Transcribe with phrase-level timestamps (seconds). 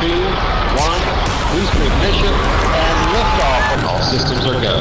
[0.00, 0.22] two,
[0.76, 1.00] one.
[1.56, 3.84] Booster ignition and liftoff.
[3.88, 4.76] All systems are go.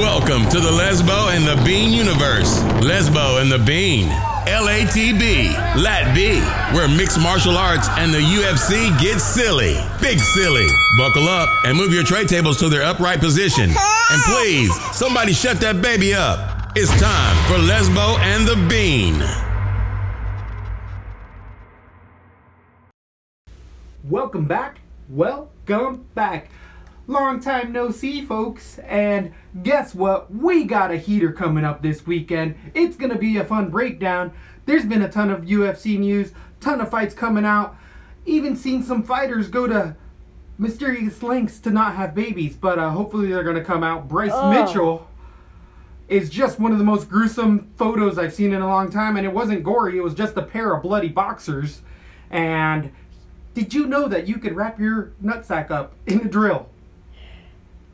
[0.00, 2.62] Welcome to the Lesbo and the Bean universe.
[2.80, 4.08] Lesbo and the Bean.
[4.46, 6.40] LATB, Lat B,
[6.74, 9.76] where mixed martial arts and the UFC get silly.
[10.00, 10.66] Big silly.
[10.96, 13.68] Buckle up and move your tray tables to their upright position.
[13.68, 16.72] And please, somebody shut that baby up.
[16.74, 19.43] It's time for Lesbo and the Bean.
[24.08, 24.80] Welcome back.
[25.08, 26.50] Welcome back.
[27.06, 28.78] Long time no see, folks.
[28.80, 29.32] And
[29.62, 30.34] guess what?
[30.34, 32.54] We got a heater coming up this weekend.
[32.74, 34.32] It's gonna be a fun breakdown.
[34.66, 37.76] There's been a ton of UFC news, ton of fights coming out.
[38.26, 39.96] Even seen some fighters go to
[40.58, 44.08] mysterious lengths to not have babies, but uh, hopefully they're gonna come out.
[44.08, 44.50] Bryce Oh.
[44.50, 45.08] Mitchell
[46.08, 49.24] is just one of the most gruesome photos I've seen in a long time, and
[49.26, 49.96] it wasn't gory.
[49.96, 51.80] It was just a pair of bloody boxers.
[52.30, 52.90] And
[53.54, 56.68] did you know that you could wrap your nutsack up in a drill?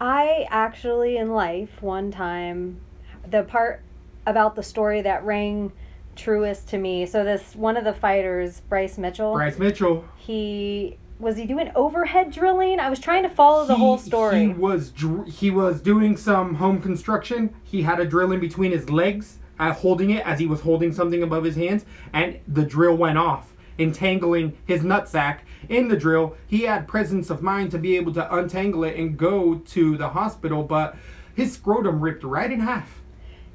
[0.00, 2.80] I actually, in life, one time,
[3.28, 3.82] the part
[4.26, 5.72] about the story that rang
[6.16, 7.06] truest to me.
[7.06, 9.34] So this one of the fighters, Bryce Mitchell.
[9.34, 10.04] Bryce Mitchell.
[10.16, 12.80] He was he doing overhead drilling?
[12.80, 14.40] I was trying to follow the he- whole story.
[14.40, 17.54] He was dr- he was doing some home construction.
[17.62, 20.92] He had a drill in between his legs, uh, holding it as he was holding
[20.92, 26.36] something above his hands, and the drill went off, entangling his nutsack in the drill.
[26.46, 30.10] He had presence of mind to be able to untangle it and go to the
[30.10, 30.96] hospital, but
[31.34, 33.00] his scrotum ripped right in half.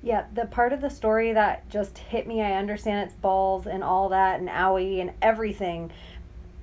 [0.02, 3.84] Yeah, the part of the story that just hit me, I understand it's balls and
[3.84, 5.92] all that and owie and everything.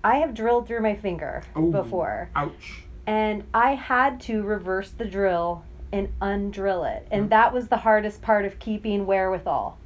[0.04, 1.70] I have drilled through my finger Ooh.
[1.70, 2.30] before.
[2.36, 2.84] Ouch.
[3.06, 7.04] and I had to reverse the drill and undrill it.
[7.04, 7.08] Mm.
[7.10, 9.76] And that was the hardest part of keeping wherewithal.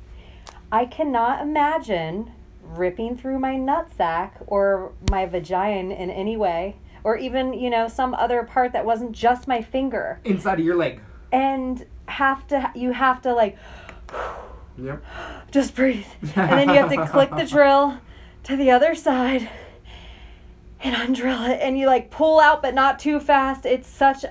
[0.70, 2.32] I cannot imagine
[2.68, 8.14] ripping through my nutsack or my vagina in any way, or even, you know, some
[8.14, 10.20] other part that wasn't just my finger.
[10.24, 11.00] Inside of your leg.
[11.32, 13.56] And have to, you have to like,
[14.78, 15.04] Yep.
[15.50, 16.06] just breathe.
[16.36, 18.00] And then you have to click the drill
[18.44, 19.48] to the other side
[20.80, 21.60] and undrill it.
[21.60, 23.66] And you like pull out, but not too fast.
[23.66, 24.24] It's such,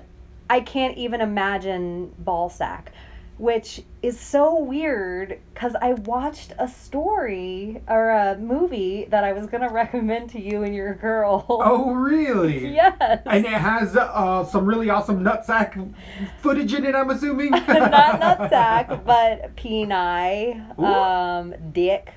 [0.50, 2.92] I can't even imagine ball sack,
[3.38, 9.48] which is so weird because I watched a story or a movie that I was
[9.48, 11.46] going to recommend to you and your girl.
[11.50, 12.74] Oh, really?
[12.74, 13.22] yes.
[13.26, 15.94] And it has uh, some really awesome nutsack
[16.40, 17.50] footage in it, I'm assuming.
[17.52, 22.14] Not nutsack, but peni, um, dick.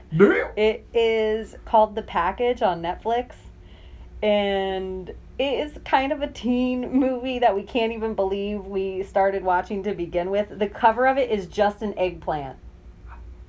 [0.56, 3.34] It is called The Package on Netflix.
[4.22, 9.44] And it is kind of a teen movie that we can't even believe we started
[9.44, 10.58] watching to begin with.
[10.58, 12.56] The cover of it is just an eggplant.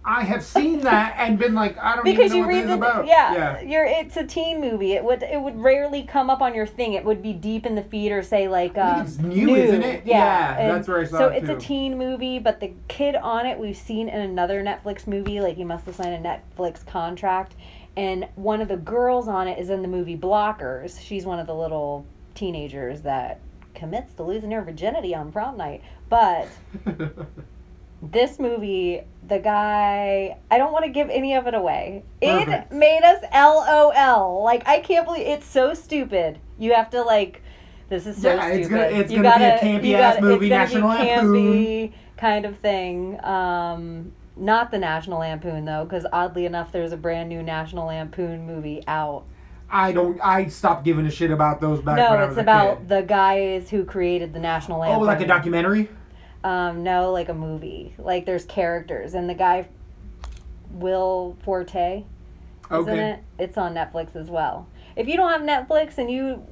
[0.06, 3.06] I have seen that and been like, I don't Because you read the about.
[3.06, 4.94] yeah, you're it's a teen movie.
[4.94, 6.94] It would it would rarely come up on your thing.
[6.94, 9.84] It would be deep in the feed or say like think uh, it's new, isn't
[9.84, 10.04] it?
[10.06, 12.72] Yeah, Yeah, that's where I saw So it, So it's a teen movie, but the
[12.88, 15.42] kid on it we've seen in another Netflix movie.
[15.42, 17.56] Like he must have signed a Netflix contract,
[17.98, 21.00] and one of the girls on it is in the movie Blockers.
[21.02, 22.06] She's one of the little
[22.36, 23.40] teenagers that
[23.76, 26.48] commits to losing her virginity on prom night, but
[28.02, 32.04] this movie, the guy, I don't want to give any of it away.
[32.22, 32.72] Perfect.
[32.72, 34.44] It made us LOL.
[34.44, 36.40] Like, I can't believe it's so stupid.
[36.58, 37.42] You have to, like,
[37.90, 38.60] this is so Yeah, stupid.
[38.60, 41.34] it's gonna- it's you gonna be a campy ass gotta, movie, it's National be Lampoon.
[41.36, 43.24] campy kind of thing.
[43.24, 48.46] Um, not the National Lampoon, though, because oddly enough, there's a brand new National Lampoon
[48.48, 49.24] movie out.
[49.70, 50.20] I don't.
[50.22, 52.90] I stopped giving a shit about those back no, it's about kid.
[52.90, 55.02] the guys who created the National Lampoon.
[55.02, 55.90] Oh, like a documentary.
[56.44, 57.94] Um, no, like a movie.
[58.00, 59.68] Like there's characters, and the guy,
[60.72, 62.04] Will Forte,
[62.72, 63.12] isn't Okay.
[63.12, 63.20] it.
[63.38, 64.68] It's on Netflix as well.
[64.96, 66.44] If you don't have Netflix and you,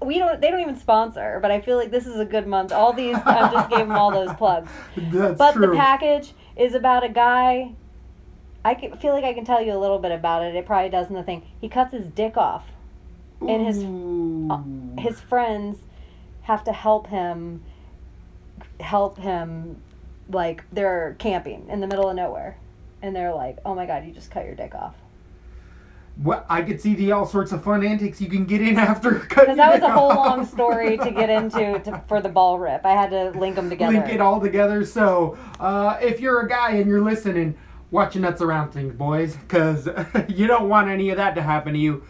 [0.00, 1.38] we don't, they don't even sponsor.
[1.40, 2.72] But I feel like this is a good month.
[2.72, 4.70] All these, I just gave them all those plugs.
[4.96, 5.68] That's But true.
[5.68, 7.74] the package is about a guy.
[8.64, 10.54] I can, feel like I can tell you a little bit about it.
[10.54, 11.42] It probably does in the thing.
[11.60, 12.66] He cuts his dick off,
[13.40, 14.94] and his uh, Ooh.
[14.98, 15.78] his friends
[16.42, 17.62] have to help him
[18.80, 19.80] help him
[20.28, 22.56] like they're camping in the middle of nowhere
[23.00, 24.94] and they're like oh my god you just cut your dick off
[26.20, 29.12] Well, I could see the all sorts of fun antics you can get in after
[29.20, 29.54] cutting.
[29.54, 32.84] because that was a whole long story to get into to, for the ball rip
[32.84, 34.84] i had to link them together Link it all together.
[34.84, 37.56] So, uh, if you're a guy and you're listening,
[37.90, 39.88] watch your nuts around things, boys, because
[40.28, 42.04] you don't want any of that to happen to you.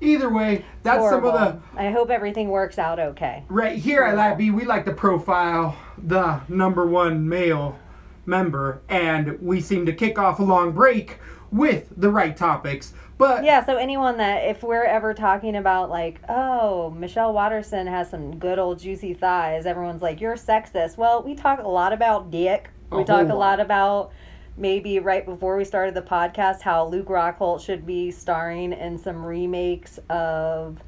[0.00, 4.16] Either way, that's some of the i hope everything works out okay Right here at
[4.16, 7.78] Lab B, we like to profile the number one male
[8.26, 11.18] member, and we seem to kick off a long break
[11.52, 12.94] with the right topics.
[13.22, 18.10] But Yeah, so anyone that if we're ever talking about like, oh, Michelle Waterson has
[18.10, 20.96] some good old juicy thighs, everyone's like, you're sexist.
[20.96, 22.70] Well, we talk a lot about dick.
[22.90, 24.12] We talk a lot about
[24.56, 29.24] maybe right before we started the podcast how Luke Rockhold should be starring in some
[29.24, 30.82] remakes of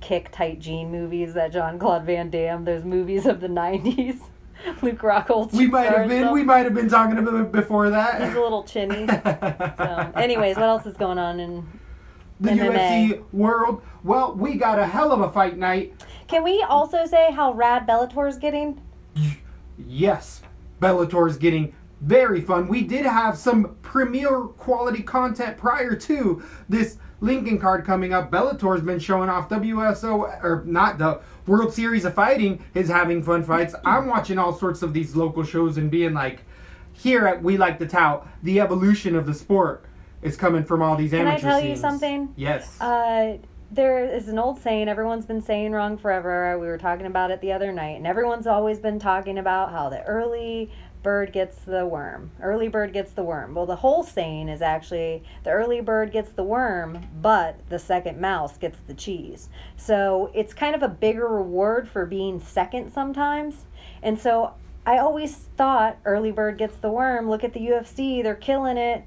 [0.00, 4.20] kick tight jean movies that John Claude Van Damme, those movies of the nineties.
[4.82, 5.52] Luke Rockhold.
[5.52, 6.34] we might have been some.
[6.34, 8.22] we might have been talking about it before that.
[8.22, 9.06] He's a little chinny.
[9.80, 11.66] So, anyways, what else is going on in
[12.40, 13.08] the MMA.
[13.10, 13.82] UFC world.
[14.02, 15.94] Well, we got a hell of a fight night.
[16.26, 18.80] Can we also say how rad Bellator's getting?
[19.76, 20.42] Yes,
[20.80, 22.68] Bellator's getting very fun.
[22.68, 28.30] We did have some premier quality content prior to this Lincoln card coming up.
[28.30, 33.42] Bellator's been showing off WSO or not the World Series of Fighting is having fun
[33.42, 33.74] fights.
[33.84, 36.44] I'm watching all sorts of these local shows and being like,
[36.92, 39.84] here at We Like to Tout, the evolution of the sport
[40.22, 41.40] is coming from all these amateurs.
[41.40, 42.32] Can I amateur tell you something?
[42.36, 42.80] Yes.
[42.80, 43.38] Uh,
[43.72, 46.56] there is an old saying everyone's been saying wrong forever.
[46.56, 49.88] We were talking about it the other night, and everyone's always been talking about how
[49.88, 50.70] the early
[51.02, 52.30] bird gets the worm.
[52.40, 53.54] Early bird gets the worm.
[53.54, 58.20] Well, the whole saying is actually the early bird gets the worm, but the second
[58.20, 59.48] mouse gets the cheese.
[59.76, 63.66] So it's kind of a bigger reward for being second sometimes.
[64.02, 64.54] And so
[64.86, 67.28] I always thought early bird gets the worm.
[67.28, 69.04] Look at the UFC, they're killing it.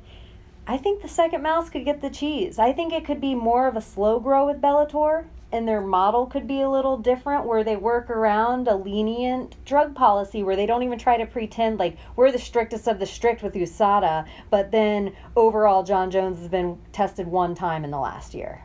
[0.65, 2.57] I think the second mouse could get the cheese.
[2.57, 6.25] I think it could be more of a slow grow with Bellator, and their model
[6.25, 10.65] could be a little different where they work around a lenient drug policy where they
[10.65, 14.71] don't even try to pretend like we're the strictest of the strict with USADA, but
[14.71, 18.63] then overall Jon Jones has been tested one time in the last year.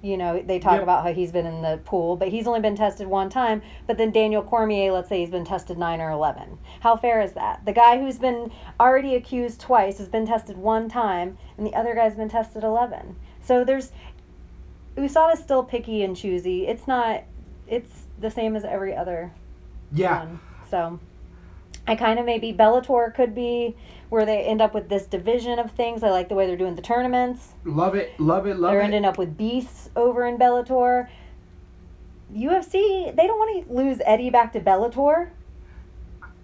[0.00, 0.82] You know, they talk Yep.
[0.82, 3.62] about how he's been in the pool, but he's only been tested one time.
[3.86, 6.58] But then Daniel Cormier, let's say he's been tested nine or 11.
[6.80, 7.64] How fair is that?
[7.64, 11.94] The guy who's been already accused twice has been tested one time, and the other
[11.94, 13.16] guy's been tested 11.
[13.40, 13.92] So there's.
[14.96, 16.66] USADA's still picky and choosy.
[16.66, 17.24] It's not.
[17.66, 19.32] It's the same as every other
[19.92, 20.20] yeah.
[20.20, 20.40] one.
[20.70, 21.00] So
[21.86, 23.76] I kind of maybe Bellator could be
[24.08, 26.02] where they end up with this division of things.
[26.02, 27.54] I like the way they're doing the tournaments.
[27.64, 28.18] Love it.
[28.20, 28.58] Love it.
[28.58, 28.74] Love it.
[28.74, 31.08] They're ending up with beasts over in Bellator.
[32.34, 35.30] UFC, they don't want to lose Eddie back to Bellator.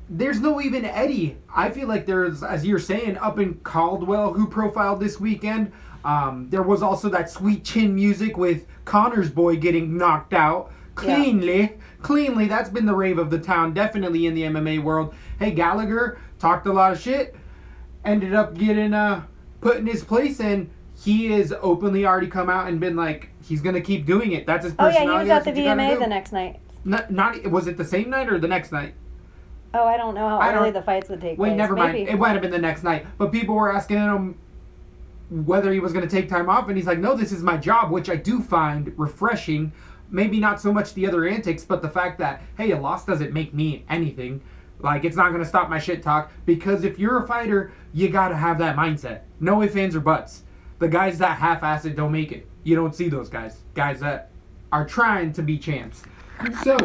[0.08, 1.36] there's no even Eddie.
[1.54, 5.72] I feel like there's, as you're saying, up in Caldwell, who profiled this weekend.
[6.04, 10.70] Um, there was also that sweet chin music with Connor's boy getting knocked out
[11.02, 11.16] Yeah.
[11.16, 11.72] cleanly.
[12.02, 15.14] Cleanly, that's been the rave of the town, definitely in the MMA world.
[15.38, 17.36] Hey, Gallagher talked a lot of shit,
[18.04, 19.22] ended up getting uh
[19.60, 20.70] put in his place, and
[21.04, 24.46] he is openly already come out and been like he's gonna keep doing it.
[24.46, 25.24] That's his Oh yeah, personality.
[25.26, 26.60] he was at the what you gotta VMA the next night.
[26.84, 28.94] Not, not was it the same night or the next night?
[29.74, 31.58] Oh, I don't know how I early don't- the fights would take Wait, place.
[31.58, 31.96] never mind.
[32.08, 33.06] It might have been the next night.
[33.18, 34.34] But people were asking him
[35.30, 37.56] whether he was going to take time off, and he's like, "No, this is my
[37.56, 39.72] job," which I do find refreshing.
[40.10, 43.32] Maybe not so much the other antics, but the fact that hey, a loss doesn't
[43.32, 44.42] make me anything.
[44.80, 48.08] Like it's not going to stop my shit talk because if you're a fighter, you
[48.08, 49.20] got to have that mindset.
[49.38, 50.42] No ifs, ands, or buts.
[50.78, 52.48] The guys that half-ass it don't make it.
[52.64, 53.60] You don't see those guys.
[53.74, 54.30] Guys that
[54.72, 56.02] are trying to be champs.
[56.62, 56.76] So,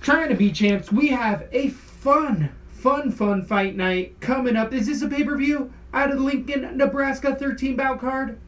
[0.00, 4.72] trying to be champs, we have a fun, fun, fun fight night coming up.
[4.72, 8.38] Is this a pay per view out of Lincoln, Nebraska 13 bout card?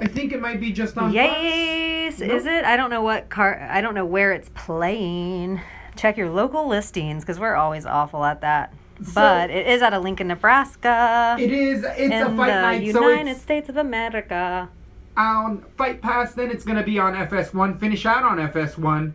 [0.00, 1.04] I think it might be just on.
[1.12, 1.14] Fox.
[1.14, 2.30] Yes, Nope.
[2.30, 2.64] is it?
[2.64, 3.60] I don't know what car.
[3.70, 5.60] I don't know where it's playing.
[5.96, 8.72] Check your local listings because we're always awful at that.
[9.14, 11.84] but it is out of Lincoln, Nebraska, It is.
[11.84, 14.68] It's in a fight the night, United it's States of America.
[15.16, 16.34] on Fight Pass.
[16.34, 17.78] Then it's gonna be on FS1.
[17.78, 19.12] Finish out on FS1.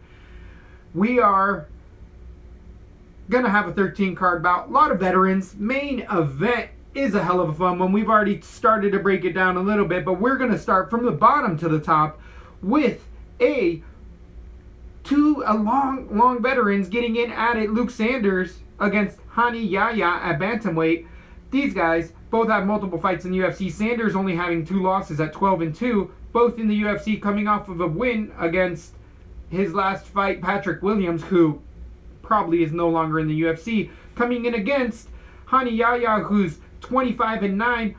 [0.96, 1.68] We are
[3.30, 4.70] gonna have a 13 card bout.
[4.70, 5.56] A lot of veterans.
[5.56, 7.92] Main event is a hell of a fun one.
[7.92, 11.06] We've already started to break it down a little bit, but we're gonna start from
[11.06, 12.20] the bottom to the top
[12.62, 13.06] with
[13.40, 13.84] a
[15.04, 17.72] two a long long veterans getting in at it.
[17.72, 21.06] Luke Sanders against Rani Yahya at bantamweight.
[21.52, 23.72] These guys both have multiple fights in the UFC.
[23.72, 27.70] Sanders only having two losses at 12 and 2, both in the UFC coming off
[27.70, 28.94] of a win against
[29.50, 31.62] his last fight Patrick Williams who
[32.22, 35.10] probably is no longer in the UFC, coming in against
[35.52, 37.96] Rani Yahya who's 25 and 9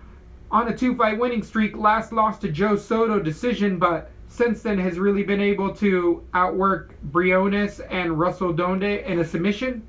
[0.52, 1.76] on a two-fight winning streak.
[1.76, 6.94] Last lost to Joe Soto decision, but since then has really been able to outwork
[7.02, 9.84] Briones and Russell Doane in a submission.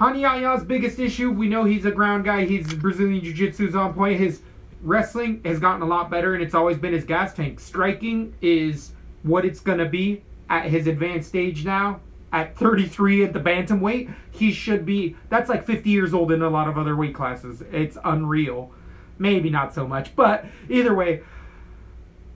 [0.00, 0.24] Rani
[0.64, 2.46] biggest issue, we know he's a ground guy.
[2.46, 4.18] He's Brazilian Jiu-Jitsu's on point.
[4.18, 4.40] His
[4.80, 7.60] wrestling has gotten a lot better, and it's always been his gas tank.
[7.60, 12.00] Striking is what it's gonna be at his advanced stage now.
[12.32, 15.16] At 33 at the bantamweight, he should be.
[15.30, 17.62] That's like 50 years old in a lot of other weight classes.
[17.72, 18.70] It's unreal.
[19.18, 20.14] maybe not so much.
[20.14, 21.22] But either way,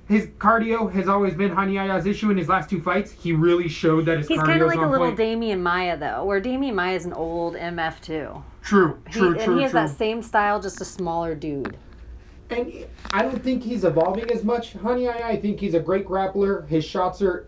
[0.08, 3.12] his cardio has always been Haniaya's issue in his last two fights.
[3.12, 5.18] He really showed that his He's kind of like a little point.
[5.18, 8.42] Demian Maia though, where Demian Maia is an old MF too.
[8.62, 9.80] True, He, true, and he has true.
[9.80, 11.76] that same style, just a smaller dude.
[12.50, 14.74] And I don't think he's evolving as much.
[14.74, 16.66] Honey, I, I think he's a great grappler.
[16.68, 17.46] His shots are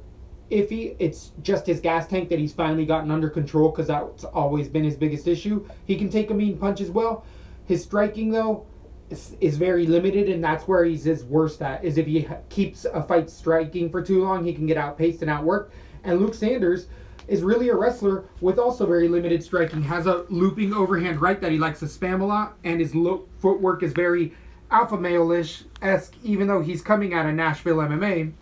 [0.51, 0.97] iffy.
[0.99, 4.85] It's just his gas tank that he's finally gotten under control because that's always been
[4.85, 5.67] his biggest issue.
[5.87, 7.25] He can take a mean punch as well.
[7.67, 8.67] His striking, though,
[9.11, 11.85] is, is very limited, and that's where he's his worst at.
[11.85, 15.31] Is if he keeps a fight striking for too long, he can get outpaced and
[15.31, 15.71] outworked.
[16.05, 16.87] And Luke Sanders
[17.29, 19.83] is really a wrestler with also very limited striking.
[19.83, 23.27] Has a looping overhand right that he likes to spam a lot, and his lo-
[23.39, 24.33] footwork is very
[24.71, 28.33] alpha male-ish esque, even though he's coming out of Nashville MMA.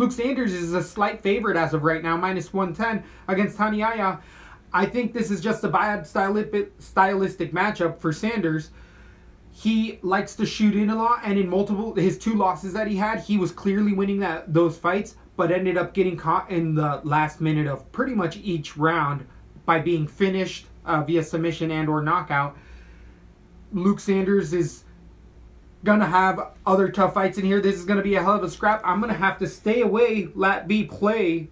[0.00, 4.18] Luke Sanders is a slight favorite as of right now, minus 110 against Taniaya.
[4.72, 8.70] I think this is just a bad stylistic matchup for Sanders.
[9.50, 12.96] He likes to shoot in a lot, and in multiple his two losses that he
[12.96, 17.02] had, he was clearly winning that those fights, but ended up getting caught in the
[17.04, 19.26] last minute of pretty much each round
[19.66, 22.56] by being finished uh, via submission and or knockout.
[23.70, 24.84] Luke Sanders is
[25.84, 27.60] gonna have other tough fights in here.
[27.60, 28.82] This is gonna be a hell of a scrap.
[28.84, 31.48] I'm gonna have to stay away, let B play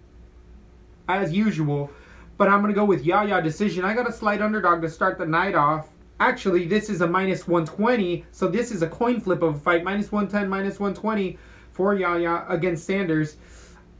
[1.07, 1.89] as usual,
[2.37, 3.85] but I'm gonna go with Yahya decision.
[3.85, 5.89] I got a slight underdog to start the night off.
[6.19, 9.83] Actually, this is a minus 120, so this is a coin flip of a fight.
[9.83, 11.37] Minus 110, minus 120
[11.71, 13.37] for Yahya against Sanders.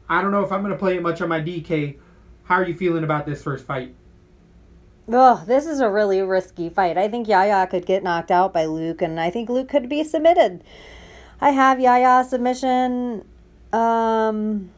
[0.08, 1.98] I don't know if I'm gonna play it much on my DK.
[2.44, 3.94] How are you feeling about this first fight?
[5.12, 6.96] Ugh, this is a really risky fight.
[6.96, 10.04] I think Yahya could get knocked out by Luke, and I think Luke could be
[10.04, 10.62] submitted.
[11.40, 13.24] I have Yahya submission
[13.72, 14.70] um,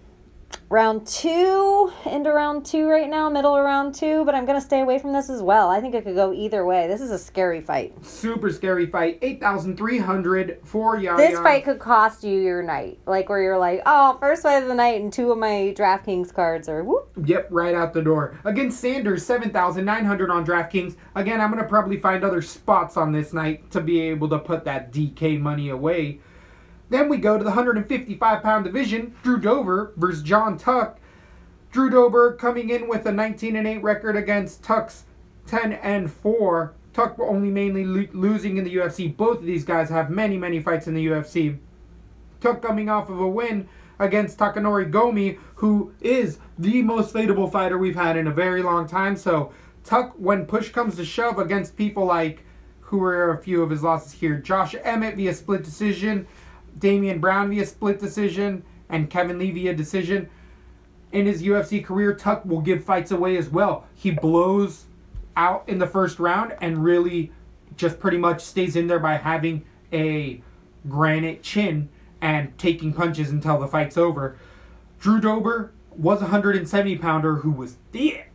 [0.72, 4.64] round two into round two right now, middle of round two, but I'm going to
[4.64, 5.68] stay away from this as well.
[5.68, 6.86] I think it could go either way.
[6.88, 7.92] This is a scary fight.
[8.02, 9.18] Super scary fight.
[9.20, 11.18] 8,300 for Yahya.
[11.18, 12.98] This fight could cost you your night.
[13.04, 16.32] Like, where you're like, oh, first fight of the night, and two of my DraftKings
[16.32, 17.10] cards are whoop.
[17.22, 18.38] Yep, right out the door.
[18.46, 20.96] Against Sanders, 7,900 on DraftKings.
[21.14, 24.38] Again, I'm going to probably find other spots on this night to be able to
[24.38, 26.20] put that DK money away.
[26.92, 29.14] Then we go to the 155 pound division.
[29.22, 31.00] Drew Dober versus Jon Tuck.
[31.70, 35.04] Drew Dober coming in with a 19 and 8 record against Tuck's
[35.46, 36.74] 10 and 4.
[36.92, 39.16] Tuck only mainly lo- losing in the UFC.
[39.16, 41.56] Both of these guys have many, many fights in the UFC.
[42.42, 47.78] Tuck coming off of a win against Takanori Gomi, who is the most fadeable fighter
[47.78, 49.16] we've had in a very long time.
[49.16, 49.50] So
[49.82, 52.44] Tuck, when push comes to shove against people like
[52.80, 56.26] who are a few of his losses here, Josh Emmett via split decision,
[56.78, 60.28] Damien Brown via split decision, and Kevin Lee via decision.
[61.12, 63.86] In his UFC career, Tuck will give fights away as well.
[63.94, 64.86] He blows
[65.36, 67.32] out in the first round and really
[67.76, 70.42] just pretty much stays in there by having a
[70.88, 71.88] granite chin
[72.20, 74.36] and taking punches until the fight's over.
[75.00, 78.30] Drew Dober was a 170 pounder who was thick.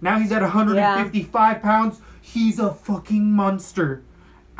[0.00, 2.00] Now he's at 155 pounds.
[2.20, 4.02] He's a fucking monster.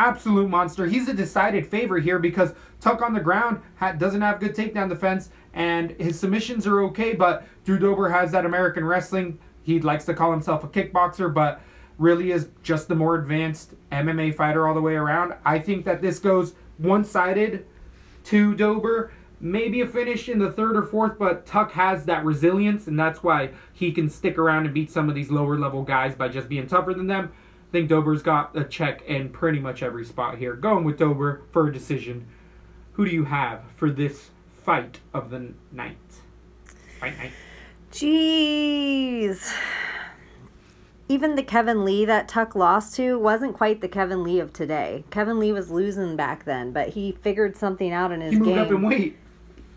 [0.00, 0.86] Absolute monster.
[0.86, 4.88] He's a decided favorite here because Tuck on the ground ha- doesn't have good takedown
[4.88, 9.38] defense and his submissions are okay, but Drew Dober has that American wrestling.
[9.62, 11.60] He likes to call himself a kickboxer, but
[11.98, 15.34] really is just the more advanced MMA fighter all the way around.
[15.44, 17.66] I think that this goes one sided
[18.24, 19.12] to Dober.
[19.38, 23.22] Maybe a finish in the third or fourth, but Tuck has that resilience, and that's
[23.22, 26.48] why he can stick around and beat some of these lower level guys by just
[26.48, 27.32] being tougher than them.
[27.70, 30.54] I think Dober's got a check in pretty much every spot here.
[30.54, 32.26] Going with Dober for a decision.
[32.94, 34.30] Who do you have for this
[34.64, 35.96] fight of the night?
[36.98, 37.30] Fight night.
[37.92, 39.54] Jeez.
[41.08, 45.04] Even the Kevin Lee that Tuck lost to wasn't quite the Kevin Lee of today.
[45.10, 48.50] Kevin Lee was losing back then, but he figured something out in his He moved
[48.50, 48.58] game.
[48.58, 49.16] up in weight.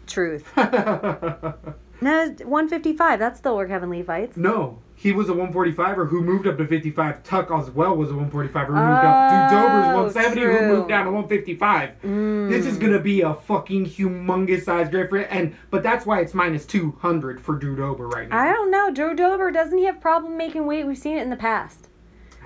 [0.08, 0.52] Truth.
[2.02, 3.18] No, 155.
[3.18, 4.36] That's still where Kevin Lee fights.
[4.36, 7.24] No, he was a 145er who moved up to 55.
[7.24, 9.52] Tuck as well was a 145er who moved up.
[9.52, 12.02] Dude, Dober's Oh, 170 who moved down to 155.
[12.50, 12.80] This is mm.
[12.80, 17.60] gonna be a fucking humongous size difference, and but that's why it's minus 200 for
[17.60, 18.40] Dober right now.
[18.40, 18.92] I don't know.
[18.92, 20.88] Joe Dober doesn't he have problem making weight?
[20.88, 21.90] We've seen it in the past.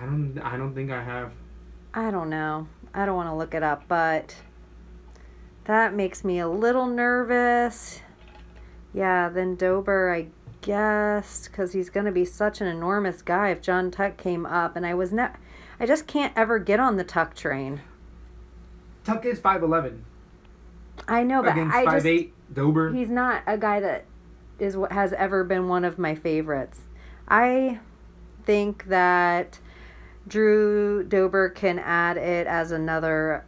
[0.01, 0.39] I don't.
[0.39, 1.33] I don't think I have.
[1.93, 2.67] I don't know.
[2.91, 4.35] I don't want to look it up, but
[5.65, 8.01] that makes me a little nervous.
[8.95, 10.29] Yeah, then Dober, I
[10.61, 14.75] guess, because he's going to be such an enormous guy if Jon Tuck came up,
[14.75, 15.35] and I was not.
[15.79, 17.81] I just can't ever get on the Tuck train.
[19.03, 19.99] Tuck is 5'11
[21.07, 22.91] I know, but against I 5'8 just Dober.
[22.91, 24.05] he's not a guy that
[24.59, 26.81] is what has ever been one of my favorites.
[27.27, 27.79] I
[28.45, 29.59] think that
[30.27, 33.45] Drew Dober can add it as another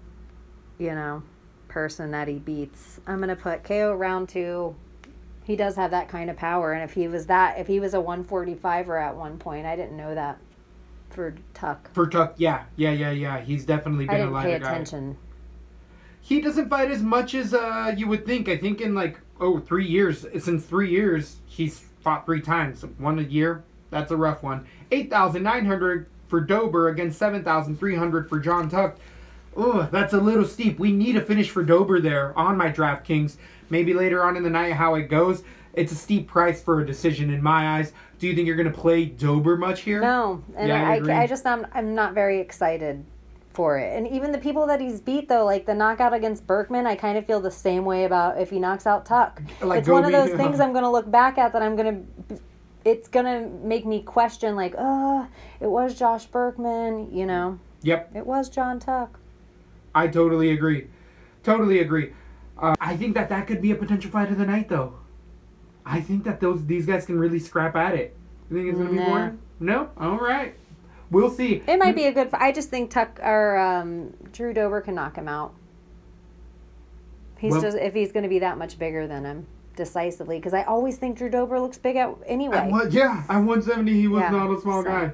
[0.80, 1.22] you know,
[1.68, 3.00] person that he beats.
[3.06, 4.76] I'm gonna put KO round two.
[5.50, 7.96] He does have that kind of power, and if he was that, if he was
[7.96, 10.38] a 145er at one point, I didn't know that
[11.10, 11.92] for Tuck.
[11.92, 13.42] For Tuck, yeah, yeah, yeah, yeah.
[13.42, 14.72] He's definitely been a didn't pay lighter guy.
[14.72, 15.18] attention.
[16.22, 18.48] He doesn't fight as much as uh, you would think.
[18.48, 22.86] I think in like oh three years since three years he's fought three times.
[23.00, 23.64] One a year.
[23.90, 24.68] That's a rough one.
[24.92, 29.00] Eight thousand nine hundred for Dober against seven thousand three hundred for Jon Tuck.
[29.58, 30.78] Ugh, that's a little steep.
[30.78, 33.38] We need a finish for Dober there on my DraftKings.
[33.70, 35.44] Maybe later on in the night how it goes.
[35.74, 37.94] It's a steep price for a decision in my eyes.
[38.18, 40.02] Do you think you're gonna play Dober much here?
[40.02, 41.14] No, and Yeah, I I, agree.
[41.14, 43.06] I, just I'm I'm not very excited
[43.54, 43.96] for it.
[43.96, 47.18] And even the people that he's beat though, like the knockout against Berkman, I kind
[47.18, 49.42] of feel the same way about if he knocks out Tuck.
[49.62, 52.02] Like it's one of those things I'm gonna look back at that I'm gonna.
[52.86, 55.28] It's gonna make me question like, oh,
[55.60, 58.16] it was Josh Burkman, you know, Yep.
[58.16, 59.20] it was Jon Tuck.
[59.94, 60.88] I totally agree.
[61.44, 62.14] Totally agree.
[62.62, 64.94] Uh, I think that that could be a potential fight of the night, though.
[65.86, 68.16] I think that those these guys can really scrap at it.
[68.50, 69.08] You think it's gonna be Nah.
[69.08, 69.36] more?
[69.60, 69.90] No.
[69.98, 70.56] All right.
[71.12, 71.64] We'll see.
[71.68, 72.30] It might be a good.
[72.34, 75.54] I just think Tuck or um, Drew Dober can knock him out.
[77.40, 80.54] He's Well- just if he's going to be that much bigger than him decisively because
[80.54, 82.58] I always think Drew Dober looks big at anyway.
[82.58, 85.12] At one, yeah, at 170, he was Yeah, not a small so- guy.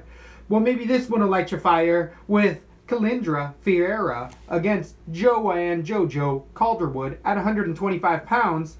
[0.48, 7.18] Well, maybe this one will light your fire with Kalindra Faria against Joanne Jojo Calderwood
[7.24, 8.76] at 125 pounds.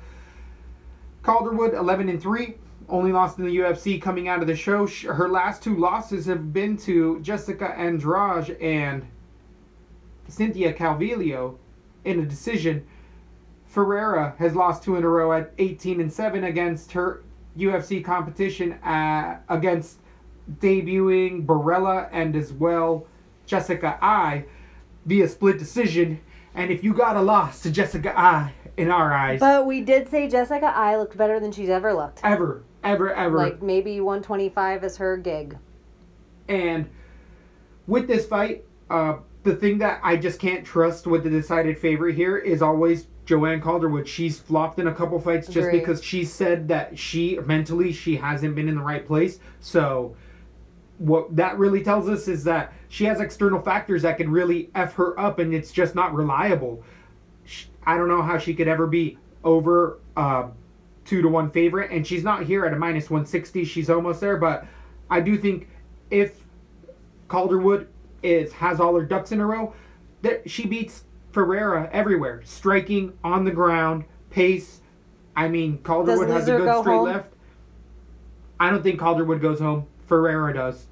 [1.22, 2.54] Calderwood 11 and 3,
[2.88, 4.86] only lost in the UFC coming out of the show.
[4.86, 9.04] Her last two losses have been to Jessica Andrade and
[10.28, 11.56] Cynthia Calvillo
[12.04, 12.86] in a decision.
[13.66, 17.25] Ferreira has lost two in a row at 18 and 7 against her
[17.58, 19.98] UFC competition uh, against
[20.60, 23.06] debuting Borella and as well
[23.46, 24.44] Jessica Eye
[25.04, 26.20] via split decision.
[26.54, 30.08] And if you got a loss to Jessica Eye in our eyes, but we did
[30.08, 32.20] say Jessica Eye looked better than she's ever looked.
[32.24, 35.58] ever, ever, ever, Like maybe 125 is her gig.
[36.49, 36.88] And
[37.86, 42.14] with this fight, uh, the thing that I just can't trust with the decided favorite
[42.16, 44.06] here is always Joanne Calderwood.
[44.06, 45.80] She's flopped in a couple fights just Agreed.
[45.80, 49.38] because she said that she mentally she hasn't been in the right place.
[49.60, 50.16] So
[50.99, 54.95] what that really tells us is that she has external factors that could really f
[54.95, 56.82] her up, and it's just not reliable.
[57.45, 60.49] Sh- I don't know how she could ever be over uh,
[61.04, 63.65] two to one favorite, and she's not here at a minus one sixty.
[63.65, 64.67] She's almost there, but
[65.11, 65.69] I do think
[66.11, 66.45] if
[67.28, 67.89] Calderwood
[68.23, 69.75] is has all her ducks in a row,
[70.23, 74.80] that she beats Ferrera everywhere, striking on the ground, pace.
[75.37, 77.04] I mean, Calderwood has a good go straight home?
[77.04, 77.32] left.
[78.59, 79.87] I don't think Calderwood goes home.
[80.06, 80.86] Ferreira does,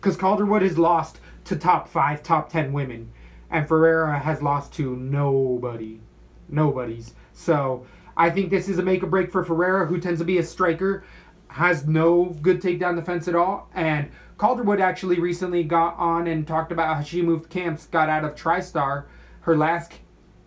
[0.00, 3.10] because Calderwood has lost to top five, top ten women,
[3.50, 6.00] and Ferreira has lost to nobody,
[6.48, 7.14] nobody's.
[7.32, 7.86] So
[8.16, 10.42] I think this is a make or break for Ferreira, who tends to be a
[10.42, 11.04] striker,
[11.48, 16.72] has no good takedown defense at all, and Calderwood actually recently got on and talked
[16.72, 19.04] about how she moved camps, got out of TriStar,
[19.42, 19.92] her last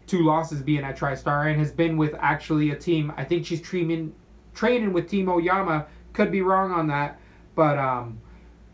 [0.08, 3.14] two losses being at TriStar, and has been with actually a team.
[3.16, 4.14] I think she's training
[4.54, 5.86] training with Team Oyama.
[6.14, 7.20] Could be wrong on that,
[7.58, 8.22] but um,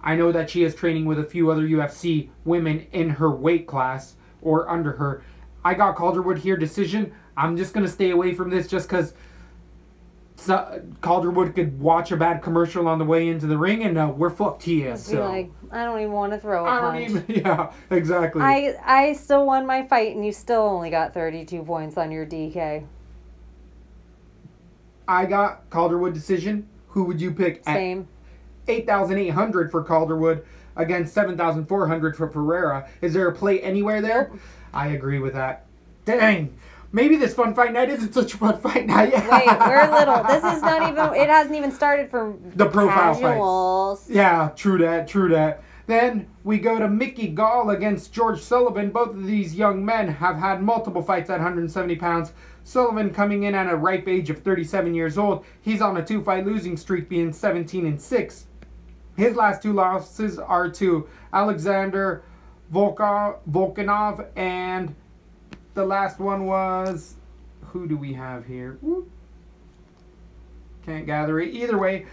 [0.01, 3.65] I know that she is training with a few other UFC women in her weight
[3.65, 5.23] class or under her.
[5.63, 7.13] I got Calderwood here decision.
[7.37, 9.13] I'm just gonna stay away from this just because
[10.35, 14.11] so, Calderwood could watch a bad commercial on the way into the ring, and uh,
[14.13, 14.91] we're fucked here.
[14.91, 17.07] Be So like, I don't even want to throw a I punch.
[17.07, 17.25] don't even.
[17.45, 18.41] Yeah, exactly.
[18.41, 22.25] I I still won my fight, and you still only got 32 points on your
[22.25, 22.85] DK.
[25.07, 26.67] I got Calderwood decision.
[26.89, 27.63] Who would you pick?
[27.63, 28.09] Same.
[28.67, 30.43] 8,800 for Calderwood
[30.75, 32.89] against 7,400 for Pereira.
[33.01, 34.31] Is there a play anywhere there?
[34.73, 35.65] I agree with that.
[36.05, 36.57] Dang.
[36.91, 39.13] Maybe this fun fight night isn't such a fun fight night.
[39.13, 40.23] Wait, we're little.
[40.25, 41.19] This is not even.
[41.19, 43.15] It hasn't even started for The profile
[43.95, 44.09] fights.
[44.09, 45.63] Yeah, true that, true that.
[45.85, 48.91] Then we go to Mickey Gall against George Sullivan.
[48.91, 52.31] Both of these young men have had multiple fights at 170 pounds.
[52.63, 55.45] Sullivan coming in at a ripe age of 37 years old.
[55.61, 58.45] He's on a two-fight losing streak, being 17 and 6.
[59.15, 62.23] His last two losses are to Alexander
[62.73, 64.95] Volka, Volkanov, and
[65.75, 67.15] the last one was
[67.61, 68.77] who do we have here?
[68.81, 69.09] Whoop.
[70.85, 71.53] Can't gather it.
[71.53, 72.05] Either way,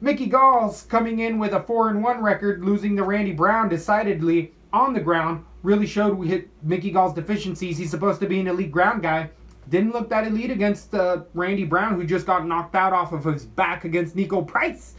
[0.00, 4.52] Mickey Gall's coming in with a four and one record, losing to Randy Brown decidedly
[4.72, 5.44] on the ground.
[5.62, 7.78] Really showed we hit Mickey Gall's deficiencies.
[7.78, 9.30] He's supposed to be an elite ground guy.
[9.70, 13.24] Didn't look that elite against uh, Randy Brown, who just got knocked out off of
[13.24, 14.94] his back against Niko Price.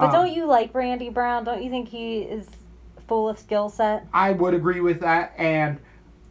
[0.00, 1.44] But Um, don't you like Randy Brown?
[1.44, 2.48] Don't you think he is
[3.06, 4.06] full of skill set?
[4.14, 5.34] I would agree with that.
[5.36, 5.78] And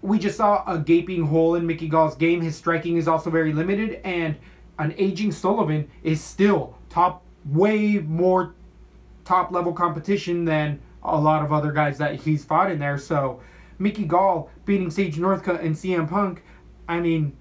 [0.01, 2.41] we just saw a gaping hole in Mickey Gall's game.
[2.41, 4.37] His striking is also very limited, and
[4.79, 8.55] an aging Sullivan is still top, way more
[9.23, 12.97] top level competition than a lot of other guys that he's fought in there.
[12.97, 13.39] So,
[13.77, 16.43] Mickey Gall beating Sage Northcutt and CM Punk,
[16.87, 17.35] I mean,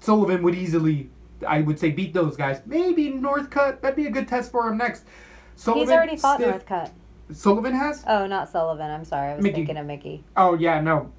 [0.00, 1.08] Sullivan would easily,
[1.46, 2.60] I would say, beat those guys.
[2.66, 5.04] Maybe Northcutt, that'd be a good test for him next.
[5.56, 6.90] Sullivan, He's already fought stiff- Northcutt.
[7.32, 8.04] Sullivan has?
[8.06, 8.88] Oh, not Sullivan.
[8.88, 9.32] I'm sorry.
[9.32, 9.56] I was Mickey.
[9.56, 10.22] thinking of Mickey.
[10.36, 11.10] Oh yeah, no.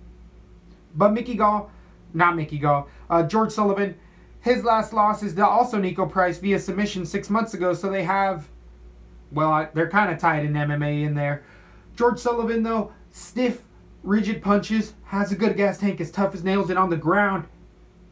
[0.96, 1.70] But Mickey Gall,
[2.14, 3.96] not Mickey Gall, uh, George Sullivan,
[4.40, 7.74] his last loss is to also Niko Price via submission six months ago.
[7.74, 8.48] So they have,
[9.34, 11.44] well, I, they're kind of tied in MMA in there.
[11.98, 13.64] George Sullivan though, stiff,
[14.04, 17.48] rigid punches, has a good gas tank, is tough as nails, and on the ground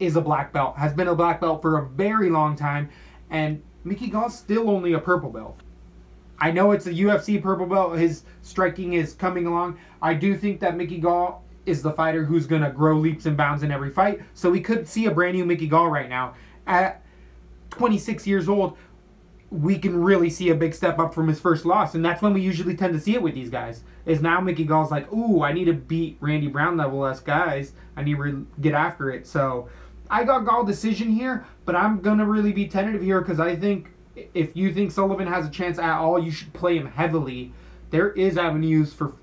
[0.00, 0.76] is a black belt.
[0.76, 2.90] Has been a black belt for a very long time,
[3.30, 5.58] and Mickey Gall's still only a purple belt.
[6.38, 7.98] I know it's a UFC purple belt.
[7.98, 9.78] His striking is coming along.
[10.02, 13.62] I do think that Mickey Gall is the fighter who's gonna grow leaps and bounds
[13.62, 14.20] in every fight.
[14.34, 16.34] So we could see a brand new Mickey Gall right now.
[16.66, 17.02] At
[17.70, 18.76] 26 years old,
[19.50, 22.34] we can really see a big step up from his first loss, and that's when
[22.34, 23.82] we usually tend to see it with these guys.
[24.04, 27.72] Is now Mickey Gall's like, ooh, I need to beat Randy Brown level us guys.
[27.96, 29.26] I need to get after it.
[29.26, 29.68] So
[30.10, 33.90] I got Gall decision here, but I'm gonna really be tentative here because I think
[34.34, 37.52] if you think Sullivan has a chance at all, you should play him heavily.
[37.90, 39.14] There is avenues for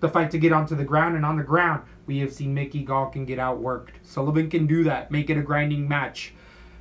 [0.00, 2.82] the fight to get onto the ground, and on the ground, we have seen Mickey
[2.82, 3.90] Gall can get outworked.
[4.02, 6.34] Sullivan can do that, make it a grinding match.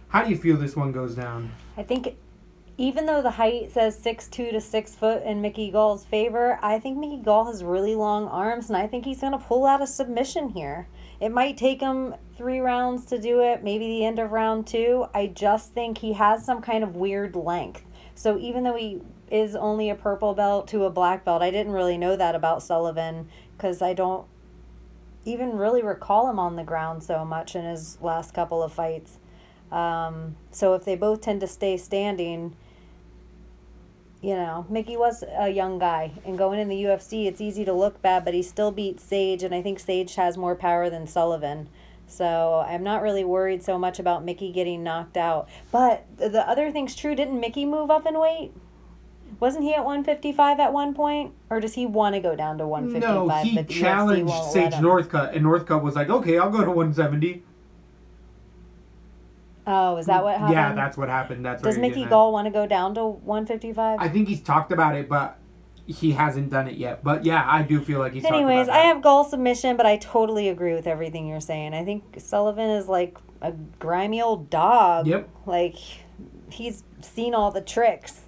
[0.09, 1.51] How do you feel this one goes down?
[1.77, 2.15] I think
[2.77, 6.79] even though the height says six two to six foot in Mickey Gall's favor, I
[6.79, 9.87] think Mickey Gall has really long arms, and I think he's gonna pull out a
[9.87, 10.87] submission here.
[11.21, 15.05] It might take him three rounds to do it, maybe the end of round two.
[15.13, 17.85] I just think he has some kind of weird length.
[18.15, 21.73] So even though he is only a purple belt to a black belt, I didn't
[21.73, 24.25] really know that about Sullivan because I don't
[25.23, 29.19] even really recall him on the ground so much in his last couple of fights.
[29.71, 32.55] Um, so if they both tend to stay standing,
[34.21, 37.73] you know, Mickey was a young guy, and going in the UFC, it's easy to
[37.73, 41.07] look bad, but he still beat Sage, and I think Sage has more power than
[41.07, 41.69] Sullivan.
[42.05, 45.47] So I'm not really worried so much about Mickey getting knocked out.
[45.71, 47.15] But the other thing's true.
[47.15, 48.51] Didn't Mickey move up in weight?
[49.39, 52.67] Wasn't he at 155 at one point, or does he want to go down to
[52.67, 53.15] 155?
[53.15, 54.73] No, he but the UFC challenged Sage?
[54.73, 57.43] Northcutt, and Northcutt was like, "Okay, I'll go to 170."
[59.67, 60.23] Oh, is that mm.
[60.23, 60.53] what happened?
[60.53, 61.45] Yeah, that's what happened.
[61.45, 62.05] That's Does Mickey.
[62.05, 63.99] Gall want to go down to 155?
[63.99, 65.37] I think he's talked about it, but
[65.85, 67.03] he hasn't done it yet.
[67.03, 68.25] But yeah, I do feel like he's.
[68.25, 71.73] Anyways, about I have Gall submission, but I totally agree with everything you're saying.
[71.73, 75.07] I think Sullivan is like a grimy old dog.
[75.07, 75.29] Yep.
[75.45, 75.75] Like
[76.49, 78.21] he's seen all the tricks.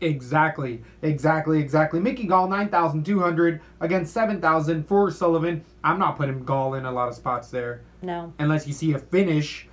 [0.00, 2.00] Exactly, exactly, exactly.
[2.00, 5.64] Mickey Gall nine thousand two hundred against seven thousand for Sullivan.
[5.82, 8.32] I'm not putting Gall in a lot of spots there No.
[8.38, 9.68] unless you see a finish.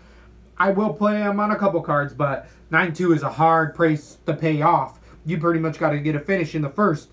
[0.62, 4.20] I will play him on a couple cards, but nine two is a hard price
[4.28, 5.00] to pay off.
[5.26, 7.10] You pretty much got to get a finish in the first.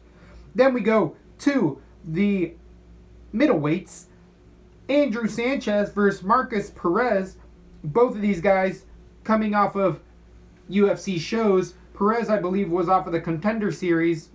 [0.54, 2.52] Then we go to the
[3.34, 4.04] middleweights.
[4.90, 7.36] Andrew Sanchez versus Markus Perez.
[7.82, 8.84] Both of these guys
[9.24, 10.00] coming off of
[10.68, 11.72] UFC shows.
[11.96, 14.28] Perez, I believe, was off of the contender series.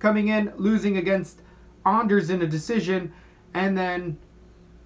[0.00, 1.42] Coming in, losing against
[1.86, 3.12] Anders in a decision,
[3.54, 4.18] and then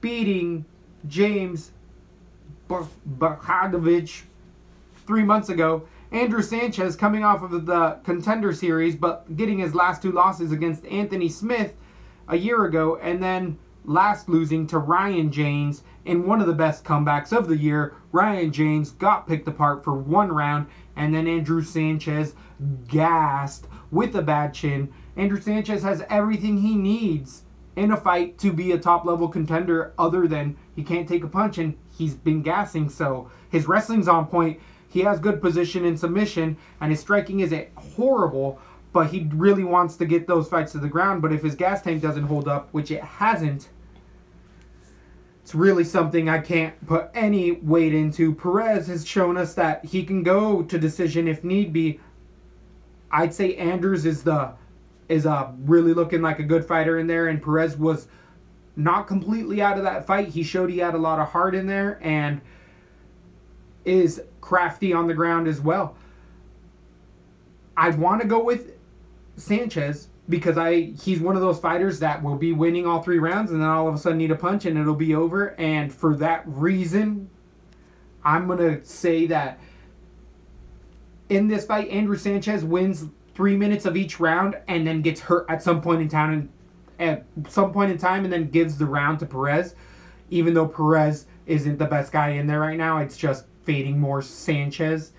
[0.02, 0.66] beating
[1.08, 1.70] James
[2.68, 4.22] Bochnovic
[5.06, 5.86] three months ago.
[6.12, 10.84] Andrew Sanchez coming off of the contender series, but getting his last two losses against
[10.86, 11.74] Anthony Smith
[12.28, 16.84] a year ago, and then last losing to Ryan James in one of the best
[16.84, 17.94] comebacks of the year.
[18.12, 22.34] Ryan James got picked apart for one round, and then Andrew Sanchez
[22.86, 24.92] gassed with a bad chin.
[25.16, 27.42] Andrew Sanchez has everything he needs
[27.76, 31.28] in a fight to be a top level contender, other than he can't take a
[31.28, 32.88] punch and he's been gassing.
[32.88, 34.60] So his wrestling's on point.
[34.88, 38.60] He has good position in submission, and his striking isn't horrible,
[38.92, 41.20] but he really wants to get those fights to the ground.
[41.20, 43.68] But if his gas tank doesn't hold up, which it hasn't,
[45.42, 48.34] it's really something I can't put any weight into.
[48.34, 52.00] Perez has shown us that he can go to decision if need be.
[53.10, 54.54] I'd say Andrews is the
[55.08, 58.08] is uh, really looking like a good fighter in there, and Perez was
[58.76, 60.28] not completely out of that fight.
[60.28, 62.40] He showed he had a lot of heart in there and
[63.84, 65.96] is crafty on the ground as well.
[67.76, 68.72] I want to go with
[69.36, 73.50] Sanchez because I he's one of those fighters that will be winning all three rounds
[73.50, 75.54] and then all of a sudden need a punch and it'll be over.
[75.58, 77.28] And for that reason,
[78.24, 79.58] I'm gonna say that
[81.28, 85.46] in this fight, Andrew Sanchez wins three minutes of each round and then gets hurt
[85.48, 86.48] at some point in time and
[86.98, 89.74] at some point in time and then gives the round to Perez.
[90.30, 94.22] even though Perez isn't the best guy in there right now, it's just fading more
[94.22, 95.12] Sanchez.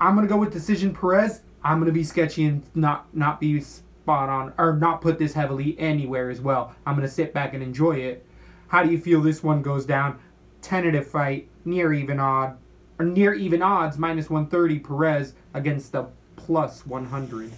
[0.00, 1.42] I'm gonna go with decision Perez.
[1.62, 5.78] I'm gonna be sketchy and not not be spot on or not put this heavily
[5.78, 6.74] anywhere as well.
[6.86, 8.26] I'm gonna sit back and enjoy it.
[8.68, 10.18] How do you feel this one goes down?
[10.60, 12.56] Tentative fight, near even odd,
[12.98, 16.06] or near even odds, minus 130 Perez against the
[16.36, 17.52] plus 100.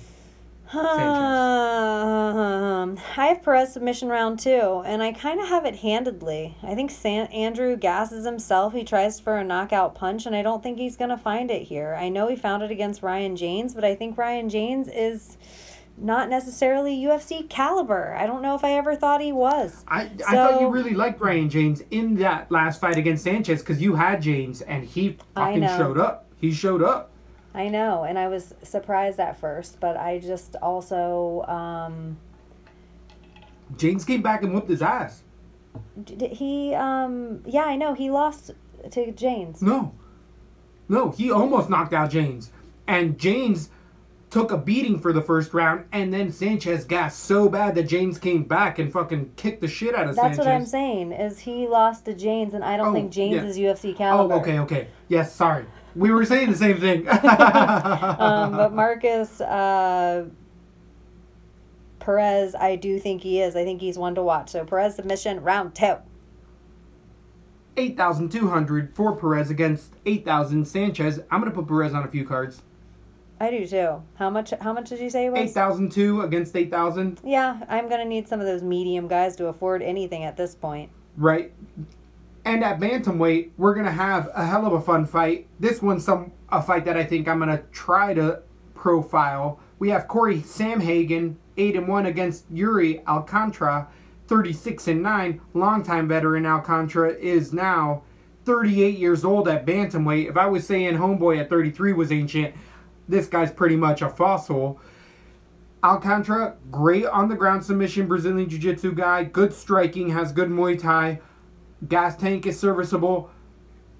[0.76, 0.84] Um,
[3.16, 6.56] I have Perez submission round two, and I kind of have it handedly.
[6.62, 8.74] I think San- Andrew gasses himself.
[8.74, 11.62] He tries for a knockout punch, and I don't think he's going to find it
[11.62, 11.96] here.
[11.98, 15.36] I know he found it against Ryan James, but I think Ryan James is
[15.96, 18.14] not necessarily UFC caliber.
[18.14, 19.84] I don't know if I ever thought he was.
[19.86, 23.80] I, I thought you really liked Ryan James in that last fight against Sanchez because
[23.80, 26.26] you had James and he fucking showed up.
[26.40, 27.10] He showed up.
[27.54, 32.16] I know, and I was surprised at first, but I just also um,
[33.76, 35.22] James came back and whooped his ass.
[36.04, 38.50] d- he um yeah I know he lost
[38.90, 39.62] to James.
[39.62, 39.92] No.
[40.88, 42.50] No, he almost knocked out James.
[42.86, 43.70] And James
[44.28, 48.18] took a beating for the first round, and then Sanchez gassed so bad that James
[48.18, 50.36] came back and fucking kicked the shit out of That's Sanchez.
[50.38, 51.12] That's what I'm saying.
[51.12, 53.44] Is he lost to James, and I don't Oh, think James yeah.
[53.44, 54.34] is UFC caliber.
[54.34, 54.88] Oh, okay, okay.
[55.08, 55.64] Yes, sorry.
[55.96, 57.06] We were saying the same thing.
[58.18, 60.26] Um, but Markus uh,
[62.00, 63.56] Perez, I do think he is.
[63.56, 64.50] I think he's one to watch.
[64.50, 65.96] So Perez submission round two.
[67.76, 71.20] 8,200 for Perez against 8,000 Sanchez.
[71.30, 72.62] I'm going to put Perez on a few cards.
[73.40, 74.02] I do too.
[74.14, 74.52] How much?
[74.60, 75.40] How much did you say it was?
[75.40, 80.22] 8,002 against 8,000, Yeah, I'm gonna need some of those medium guys to afford anything
[80.22, 80.90] at this point.
[81.16, 81.52] right?
[82.44, 85.46] And at bantamweight, we're gonna have a hell of a fun fight.
[85.58, 88.42] This one's some a fight that I think I'm gonna try to
[88.74, 89.58] profile.
[89.78, 93.88] We have Cory Sandhagen, eight and one against Iuri Alcantara,
[94.28, 95.40] 36 and nine.
[95.54, 98.02] Longtime veteran Alcantara is now
[98.44, 100.28] 38 years old at bantamweight.
[100.28, 102.54] If I was saying homeboy at 33 was ancient,
[103.08, 104.78] this guy's pretty much a fossil.
[105.82, 110.78] Alcantara, great on the ground submission Brazilian Jiu Jitsu guy, good striking, has good Muay
[110.78, 111.20] Thai.
[111.88, 113.30] Gas tank is serviceable.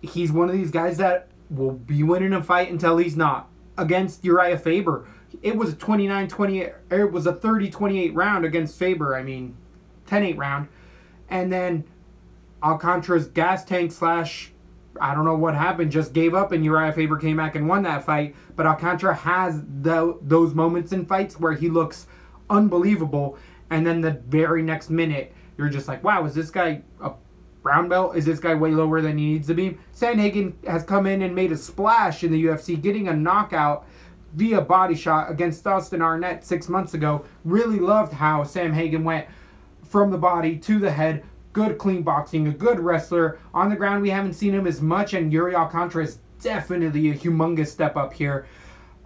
[0.03, 3.49] He's one of these guys that will be winning a fight until he's not.
[3.77, 5.07] Against Uriah Faber,
[5.43, 9.57] it was a 29 28, it was a 30 28 round against Faber, I mean,
[10.07, 10.69] 10 8 round.
[11.29, 11.85] And then
[12.63, 14.53] Alcantara's gas tank slash
[15.01, 17.83] I don't know what happened, just gave up, and Uriah Faber came back and won
[17.83, 18.35] that fight.
[18.57, 22.07] But Alcantara has the, those moments in fights where he looks
[22.49, 23.37] unbelievable,
[23.71, 27.13] and then the very next minute, you're just like, wow, is this guy a
[27.65, 28.15] brown belt?
[28.15, 29.79] Is this guy way lower than he needs to be?
[29.97, 33.87] Sandhagen has come in and made a splash in the UFC, getting a knockout
[34.35, 37.25] via body shot against Austin Arnett six months ago.
[37.45, 39.27] Really loved how Sandhagen went
[39.83, 41.25] from the body to the head.
[41.55, 43.39] Good clean boxing, a good wrestler.
[43.55, 47.15] On the ground, we haven't seen him as much, and Iuri Alcantara is definitely a
[47.15, 48.47] humongous step up here.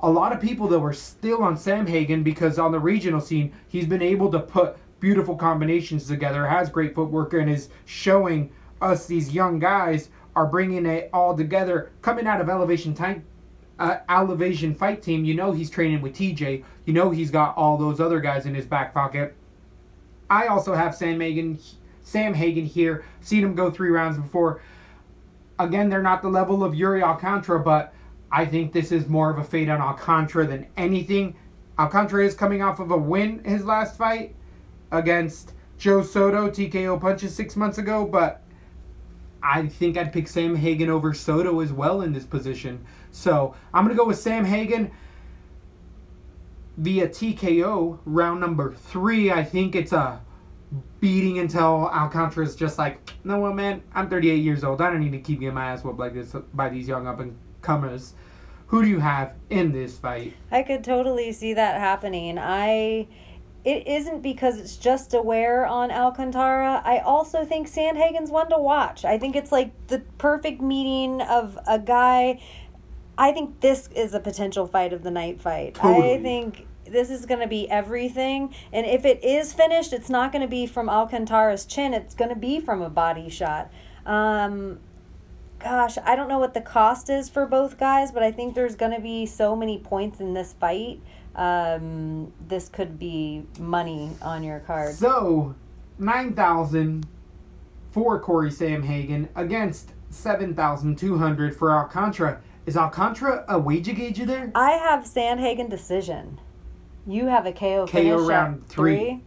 [0.01, 3.87] A lot of people, though, are still on Sandhagen because on the regional scene, he's
[3.87, 9.33] been able to put beautiful combinations together, has great footwork, and is showing us these
[9.35, 11.91] young guys are bringing it all together.
[12.03, 13.25] Coming out of Elevation Time,
[13.79, 16.65] uh, Elevation Fight Team, you know he's training with TJ.
[16.85, 19.35] You know he's got all those other guys in his back pocket.
[20.31, 21.61] I also have Sandhagen,
[22.03, 23.05] Sam Hagen here.
[23.21, 24.61] Seen him go three rounds before.
[25.59, 27.93] Again, they're not the level of Iuri Alcantara, but
[28.31, 31.35] I think this is more of a fade on Alcantara than anything.
[31.79, 34.35] Alcantara is coming off of a win his last fight
[34.91, 38.43] against Joe Soto, TKO punches six months ago, but
[39.43, 42.85] I think I'd pick Sandhagen over Soto as well in this position.
[43.11, 44.91] So I'm gonna go with Sandhagen
[46.77, 49.31] via TKO round number three.
[49.31, 50.21] I think it's a
[51.01, 54.81] beating until Alcantara is just like, no what, man, I'm 38 years old.
[54.81, 57.21] I don't need to keep getting my ass whooped like this by these young up
[57.21, 58.15] and comers.
[58.67, 60.35] Who do you have in this fight?
[60.51, 62.39] I could totally see that happening.
[62.39, 63.09] I
[63.65, 66.81] it isn't because it's just a wear on Alcantara.
[66.85, 69.05] I also think Sandhagen's one to watch.
[69.05, 72.41] I think it's like the perfect meeting of a guy.
[73.17, 75.77] I think this is a potential fight of the night fight.
[75.83, 78.55] I think this is going to be everything.
[78.73, 81.95] And if it is finished, it's not going to be from Alcantara's chin.
[81.95, 83.71] It's going to be from a body shot.
[84.07, 84.79] Um,
[85.59, 88.77] gosh, I don't know what the cost is for both guys, but I think there's
[88.77, 91.01] going to be so many points in this fight.
[91.39, 94.97] Um, this could be money on your card.
[94.97, 95.55] So,
[95.99, 97.07] 9,000
[97.93, 102.41] for Cory Sandhagen against 7,200 for Alcantara.
[102.67, 104.51] Is Alcantara a wage gauge there?
[104.57, 106.41] I have Sandhagen decision.
[107.07, 108.97] You have a KO, KO finish round three.
[108.97, 109.25] three.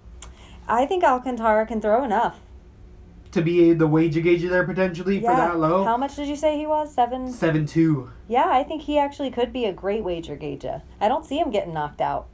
[0.68, 2.42] I think Alcantara can throw enough.
[3.32, 5.86] To be the wage gauge there potentially for that low.
[5.86, 6.94] How much did you say he was?
[6.94, 7.32] Seven.
[7.32, 8.10] Seven two.
[8.28, 10.82] Yeah, I think he actually could be a great wager gauger.
[11.00, 12.28] I don't see him getting knocked out.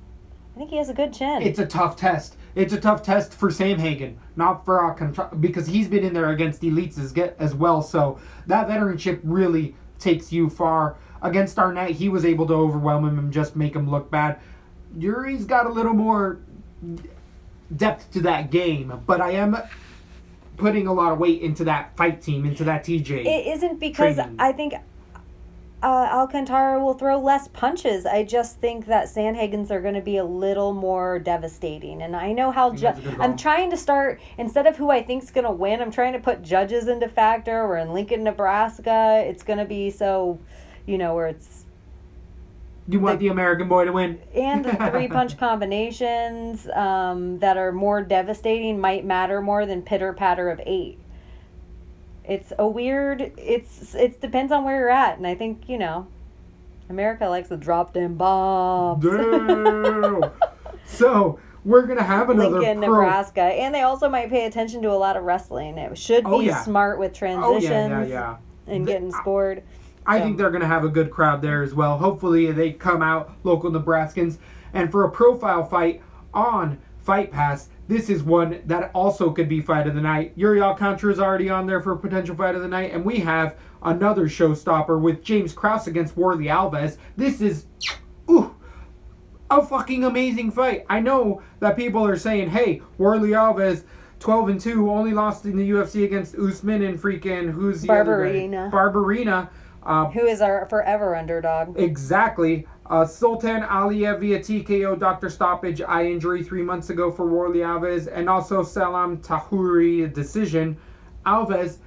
[0.55, 1.43] I think he has a good chin.
[1.43, 2.35] It's a tough test.
[2.55, 6.63] It's a tough test for Sandhagen, not for Alcantara, because he's been in there against
[6.63, 7.83] elites as get as well.
[7.83, 10.97] So that veteranship really takes you far.
[11.21, 14.39] Against Arnett, he was able to overwhelm him and just make him look bad.
[14.97, 16.39] Yuri's got a little more
[17.75, 19.57] depth to that game, but I am
[20.57, 23.25] putting a lot of weight into that fight team, into that TJ.
[23.25, 24.35] it isn't because training.
[24.39, 24.73] I think
[25.83, 28.05] uh, Alcantara will throw less punches.
[28.05, 32.01] I just think that Sandhagens are going to be a little more devastating.
[32.01, 34.89] And I know how ju- that's a good I'm trying to start instead of who
[34.89, 35.79] I think's going to win.
[35.81, 37.67] I'm trying to put judges into factor.
[37.67, 39.23] We're in Lincoln, Nebraska.
[39.27, 40.39] It's going to be so,
[40.87, 41.65] you know, where it's
[42.87, 44.19] you want the American boy to win.
[44.33, 50.13] and the three punch combinations um, that are more devastating might matter more than pitter
[50.13, 50.97] patter of eight.
[52.23, 53.31] It's a weird.
[53.37, 56.07] It's it depends on where you're at, and I think you know,
[56.89, 59.05] America likes to drop them bombs.
[60.89, 62.93] So we're gonna have another Lincoln, pro.
[63.01, 65.77] Nebraska, and they also might pay attention to a lot of wrestling.
[65.77, 66.63] It should be Oh, yeah.
[66.63, 68.37] smart with Oh transitions yeah, yeah, yeah.
[68.73, 69.63] and The- getting scored.
[70.07, 71.97] I think they're going to have a good crowd there as well.
[71.97, 74.37] Hopefully, they come out, local Nebraskans.
[74.73, 76.01] And for a profile fight
[76.33, 80.37] on Fight Pass, this is one that also could be fight of the night.
[80.37, 82.91] Iuri Alcantara is already on there for a potential fight of the night.
[82.93, 86.97] And we have another showstopper with James Krause against Warlley Alves.
[87.15, 87.65] This is,
[88.29, 88.55] ooh,
[89.49, 90.85] a fucking amazing fight.
[90.89, 93.83] I know that people are saying, hey, Warlley Alves.
[94.19, 98.25] 12 and 2 only lost in the UFC against Usman and freaking who's the other
[98.25, 98.31] guy?
[99.87, 101.79] Uh, Who is our forever underdog?
[101.79, 102.67] Exactly.
[102.87, 108.11] Uh, Sultan Aliyev via TKO doctor stoppage eye injury three months ago for Warlley Alves,
[108.13, 110.77] and also Salim Touahri decision.
[111.25, 111.77] Alves'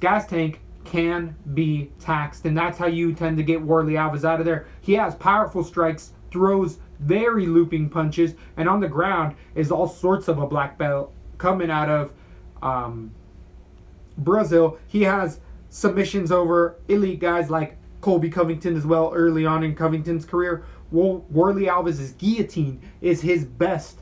[0.00, 4.40] gas tank can be taxed, and that's how you tend to get Warlley Alves out
[4.40, 4.66] of there.
[4.80, 10.26] He has powerful strikes, throws very looping punches, and on the ground is all sorts
[10.26, 12.12] of a black belt coming out of
[12.62, 13.12] um,
[14.18, 14.78] Brazil.
[14.88, 15.38] He has
[15.74, 20.64] submissions over elite guys like Colby Covington as well early on in Covington's career.
[20.92, 23.98] Warlley Alves' guillotine is his best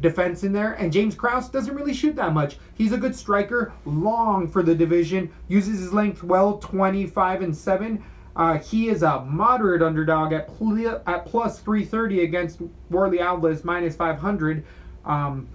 [0.00, 2.56] defense in there, and James Krause doesn't really shoot that much.
[2.72, 8.02] He's a good striker, long for the division, uses his length well, 25 and 7.
[8.34, 13.94] Uh, he is a moderate underdog at, pl- at plus 330 against Warlley Alves, minus
[13.96, 14.64] 500.
[15.04, 15.48] Um,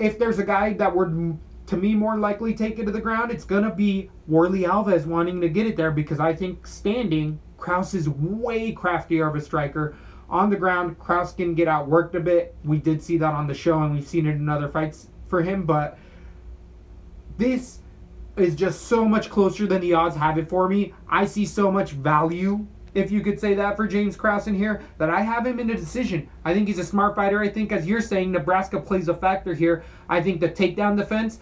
[0.00, 3.30] if there's a guy that would to me more likely take it to the ground,
[3.30, 7.94] it's gonna be Warlley Alves wanting to get it there because I think standing, Krause
[7.94, 9.96] is way craftier of a striker.
[10.30, 12.54] On the ground, Krause can get outworked a bit.
[12.64, 15.42] We did see that on the show and we've seen it in other fights for
[15.42, 15.98] him, but
[17.36, 17.80] this
[18.36, 20.94] is just so much closer than the odds have it for me.
[21.08, 24.82] I see so much value, if you could say that, for James Krause in here,
[24.98, 26.28] that I have him in a decision.
[26.44, 27.40] I think he's a smart fighter.
[27.40, 29.84] I think, as you're saying, Nebraska plays a factor here.
[30.08, 31.40] I think the takedown defense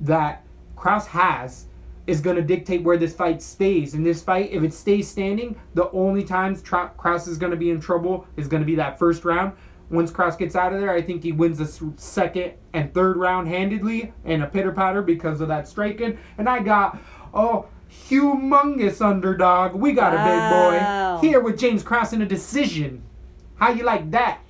[0.00, 0.44] that
[0.76, 1.66] Krause has
[2.06, 3.94] is going to dictate where this fight stays.
[3.94, 7.56] In this fight, if it stays standing, the only times Tra- Krause is going to
[7.56, 9.52] be in trouble is going to be that first round.
[9.90, 13.48] Once Krause gets out of there, I think he wins the second and third round
[13.48, 16.18] handedly and a pitter patter because of that striking.
[16.38, 16.98] And I got,
[17.34, 19.74] oh, humongous underdog.
[19.74, 20.20] We got Wow.
[20.22, 23.02] a big boy here with James Krause in a decision.
[23.56, 24.40] How you like that?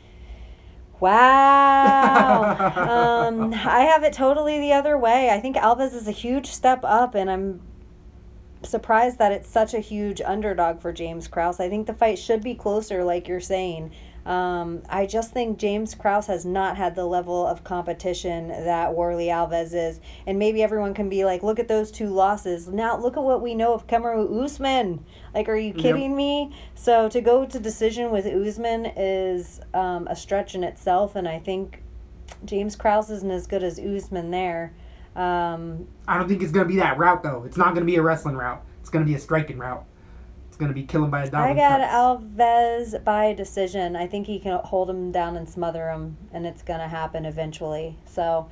[1.01, 2.57] Wow.
[3.29, 5.31] um, I have it totally the other way.
[5.31, 7.61] I think Alves is a huge step up, and I'm
[8.63, 11.61] surprised that it's such a huge underdog for James Krause.
[11.61, 13.93] I think the fight should be closer, like you're saying.
[14.29, 19.29] Um, I just think James Krause has not had the level of competition that Warlley
[19.29, 20.03] Alves is.
[20.27, 22.69] And maybe everyone can be like, look at those two losses.
[22.69, 25.03] Now, look at what we know of Kamaru Usman.
[25.35, 26.55] Like, are you kidding me?
[26.75, 31.17] So, to go to decision with Usman is um, a stretch in itself.
[31.17, 31.83] And I think
[32.45, 34.75] James Krause isn't as good as Usman there.
[35.17, 37.45] Um, I don't think it's gonna be that route though.
[37.45, 38.63] It's not gonna be a wrestling route.
[38.81, 39.85] It's gonna be a striking route.
[40.59, 41.81] It's gonna be killing by a I dominant got.
[41.83, 43.95] Alves by decision.
[43.95, 47.97] I think he can hold him down and smother him, and it's gonna happen eventually.
[48.05, 48.49] So,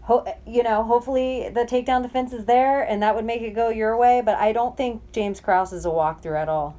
[0.00, 3.68] ho- you know, hopefully the takedown defense is there, and that would make it go
[3.68, 4.20] your way.
[4.20, 6.74] But I don't think James Krause is a walkthrough at all.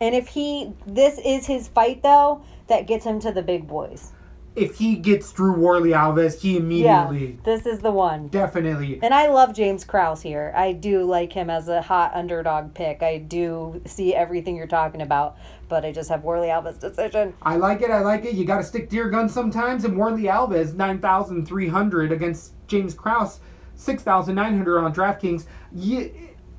[0.00, 4.10] And if he, this is his fight though, that gets him to the big boys.
[4.56, 7.26] If he gets Drew Warlley Alves, he immediately.
[7.26, 8.28] Yeah, this is the one.
[8.28, 8.98] definitely.
[9.02, 10.52] And I love James Krause here.
[10.56, 13.02] I do like him as a hot underdog pick.
[13.02, 15.36] I do see everything you're talking about,
[15.68, 17.34] but I just have Warlley Alves decision.
[17.42, 17.90] I like it.
[17.90, 18.32] I like it.
[18.32, 19.84] You got to stick to your guns sometimes.
[19.84, 23.40] And Warlley Alves, nine thousand three hundred against James Krause.
[23.78, 25.44] 6,900 on DraftKings.
[25.70, 26.10] You,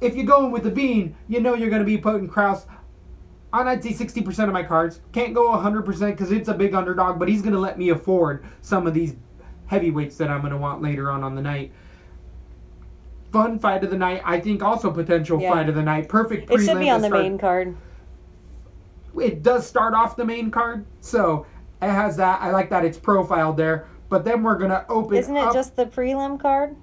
[0.01, 2.67] if you're going with the bean, you know you're going to be putting Krause
[3.57, 5.01] on, I'd say 60% of my cards.
[5.11, 8.45] Can't go 100% because it's a big underdog, but he's going to let me afford
[8.61, 9.15] some of these
[9.67, 11.71] heavyweights that I'm going to want later on on the night.
[13.31, 14.21] Fun fight of the night.
[14.25, 15.51] I think also potential Yeah.
[15.53, 16.07] fight of the night.
[16.07, 17.75] Perfect It should be on the start- main card.
[19.19, 21.45] it does start off the main card, so
[21.81, 22.41] it has that.
[22.41, 23.85] I like that it's profiled there.
[24.09, 25.17] But then we're gonna open.
[25.17, 26.75] Isn't it up- just the prelim card?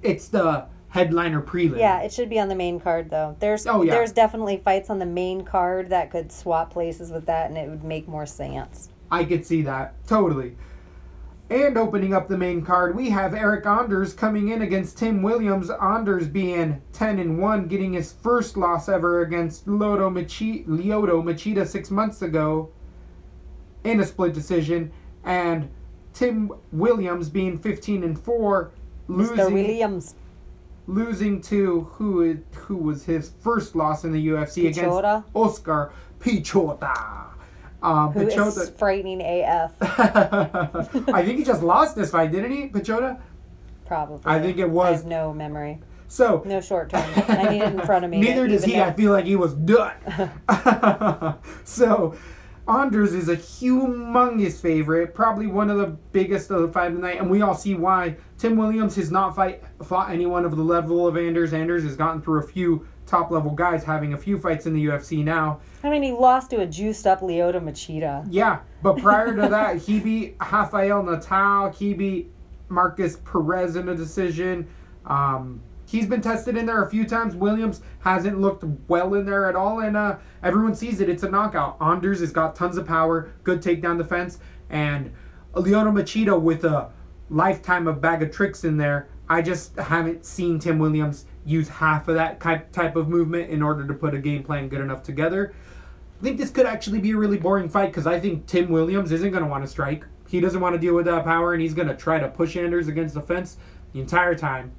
[0.00, 0.64] It's the
[0.96, 1.78] headliner prelim.
[1.78, 3.34] Yeah, it should be on the main card though.
[3.40, 3.92] There's Oh, yeah.
[3.94, 7.68] there's definitely fights on the main card that could swap places with that and it
[7.70, 8.90] would make more sense.
[9.10, 10.54] I could see that totally.
[11.48, 15.70] And opening up the main card, we have Eric Anders coming in against Tim Williams.
[15.70, 21.66] Anders being 10 and 1, getting his first loss ever against Lodo Machi- Lyoto Machida
[21.66, 22.70] six months ago
[23.84, 24.92] in a split decision.
[25.24, 25.68] And
[26.14, 28.70] Tim Williams being 15 and 4,
[29.08, 29.16] Mr.
[29.36, 30.14] losing Williams.
[30.86, 34.98] Losing to who is, who was his first loss in the UFC Piechota?
[35.18, 37.28] against Oskar Piechota.
[37.82, 42.68] Um, Who is Piechota, frightening AF, I think he just lost this fight, didn't he,
[42.68, 43.20] Piechota?
[43.86, 44.20] probably.
[44.24, 45.04] I think it was.
[45.04, 45.80] no memory.
[46.08, 47.02] So No short term.
[47.28, 48.20] I need it in front of me.
[48.20, 48.76] neither does he.
[48.76, 48.84] know.
[48.84, 49.94] I feel like he was done.
[51.64, 52.14] so
[52.68, 57.00] Anders is a humongous favorite, probably one of the biggest of the fight of the
[57.00, 58.16] night, and we all see why.
[58.38, 61.52] Tim Williams has not fight fought anyone of the level of Anders.
[61.52, 64.86] Anders has gotten through a few top level guys, having a few fights in the
[64.86, 65.60] UFC now.
[65.82, 68.26] I mean, he lost to a juiced up Lyoto Machida.
[68.30, 71.70] Yeah, but prior to that, he beat Rafael Natal.
[71.70, 72.30] He beat
[72.68, 74.68] Markus Perez in a decision.
[75.04, 75.60] Um,
[75.92, 77.36] he's been tested in there a few times.
[77.36, 81.10] Williams hasn't looked well in there at all, and uh, everyone sees it.
[81.10, 81.76] It's a knockout.
[81.80, 84.38] Anders has got tons of power, good takedown defense,
[84.70, 85.12] and
[85.52, 86.90] Lyoto Machida with a
[87.28, 89.08] lifetime of bag of tricks in there.
[89.28, 93.62] I just haven't seen Tim Williams use half of that type type of movement in
[93.62, 95.54] order to put a game plan good enough together.
[96.20, 99.12] I think this could actually be a really boring fight because I think Tim Williams
[99.12, 100.06] isn't going to want to strike.
[100.28, 102.56] He doesn't want to deal with that power, and he's going to try to push
[102.56, 103.58] Anders against the fence
[103.92, 104.72] the entire time.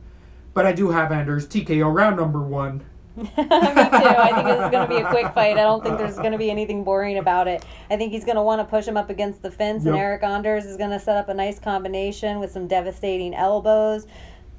[0.54, 2.84] But I do have Anders TKO round number one.
[3.16, 3.32] Me too.
[3.38, 5.58] I think this is going to be a quick fight.
[5.58, 7.64] I don't think there's going to be anything boring about it.
[7.89, 10.24] I think he's going to want to push him up against the fence, and Eric
[10.24, 14.08] Anders is going to set up a nice combination with some devastating elbows,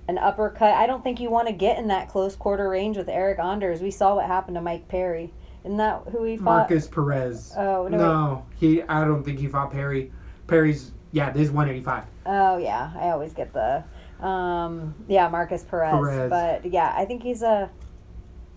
[0.06, 0.74] an uppercut.
[0.74, 3.80] I don't think you want to get in that close quarter range with Eric Anders.
[3.80, 5.32] We saw what happened to Mike Perry.
[5.64, 6.44] Isn't that who he fought?
[6.70, 7.54] Markus Perez.
[7.56, 8.82] Oh, no, no, he.
[8.82, 10.12] I don't think he fought Perry.
[10.46, 12.04] Perry's yeah, this is 185.
[12.26, 13.84] Oh yeah, I always get the,
[14.24, 15.92] um, yeah, Markus Perez.
[15.92, 16.30] Perez.
[16.30, 17.70] But yeah, I think he's a,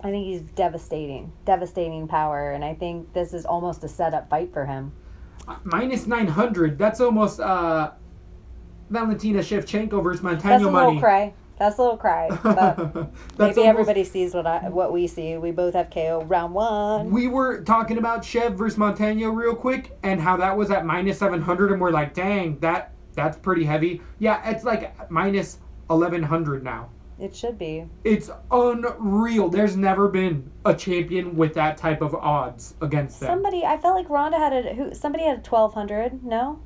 [0.02, 4.54] I think he's devastating, devastating power, and I think this is almost a setup fight
[4.54, 4.94] for him.
[5.64, 6.78] Minus 900.
[6.78, 7.92] That's almost uh,
[8.90, 10.50] Valentina Shevchenko versus Montano.
[10.50, 11.00] That's a little money.
[11.00, 11.34] cry.
[11.58, 12.30] That's a little cry.
[13.38, 15.38] But maybe everybody sees what I what we see.
[15.38, 17.10] We both have KO round one.
[17.10, 21.18] We were talking about Chev versus Montano real quick and how that was at minus
[21.18, 24.02] 700 and we're like, dang, that that's pretty heavy.
[24.20, 25.58] Yeah, it's like minus
[25.88, 26.90] 1100 now.
[27.20, 27.90] It should be.
[28.04, 29.50] It's unreal.
[29.50, 33.28] There's never been a champion with that type of odds against them.
[33.28, 34.94] Somebody, I felt like Ronda had a who.
[34.94, 36.24] Somebody had a twelve hundred.
[36.24, 36.60] No.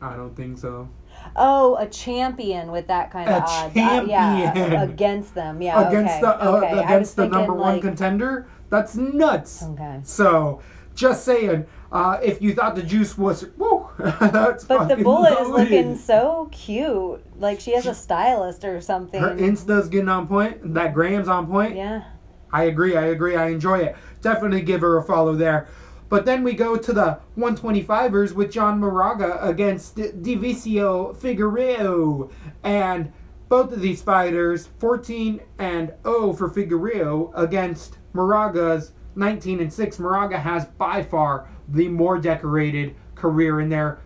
[0.00, 0.88] I don't think so.
[1.36, 3.76] Oh, a champion with that kind of A odds.
[3.76, 4.80] Uh, yeah, champion.
[4.80, 5.60] against them.
[5.60, 5.86] Yeah.
[5.86, 6.20] against okay.
[6.22, 6.82] the uh, okay.
[6.82, 9.62] Against the number one like, contender, that's nuts.
[9.62, 10.00] Okay.
[10.04, 10.62] So,
[10.94, 13.79] just saying, uh, if you thought the juice was, woo,
[14.68, 17.22] But the bullet is looking so cute.
[17.38, 19.20] Like she has a stylist or something.
[19.20, 20.74] Her Insta's getting on point.
[20.74, 21.76] That Graham's on point.
[21.76, 22.04] yeah.
[22.52, 22.96] I agree.
[22.96, 23.36] I agree.
[23.36, 23.96] I enjoy it.
[24.22, 25.68] Definitely give her a follow there.
[26.08, 32.28] But then we go to the 125ers with John Moraga against Deiveson Figueroa.
[32.64, 33.12] And
[33.48, 39.98] both of these fighters, 14 and 0 for Figueroa against Moraga's 19 and 6.
[40.00, 43.98] Moraga has by far the more decorated career in there,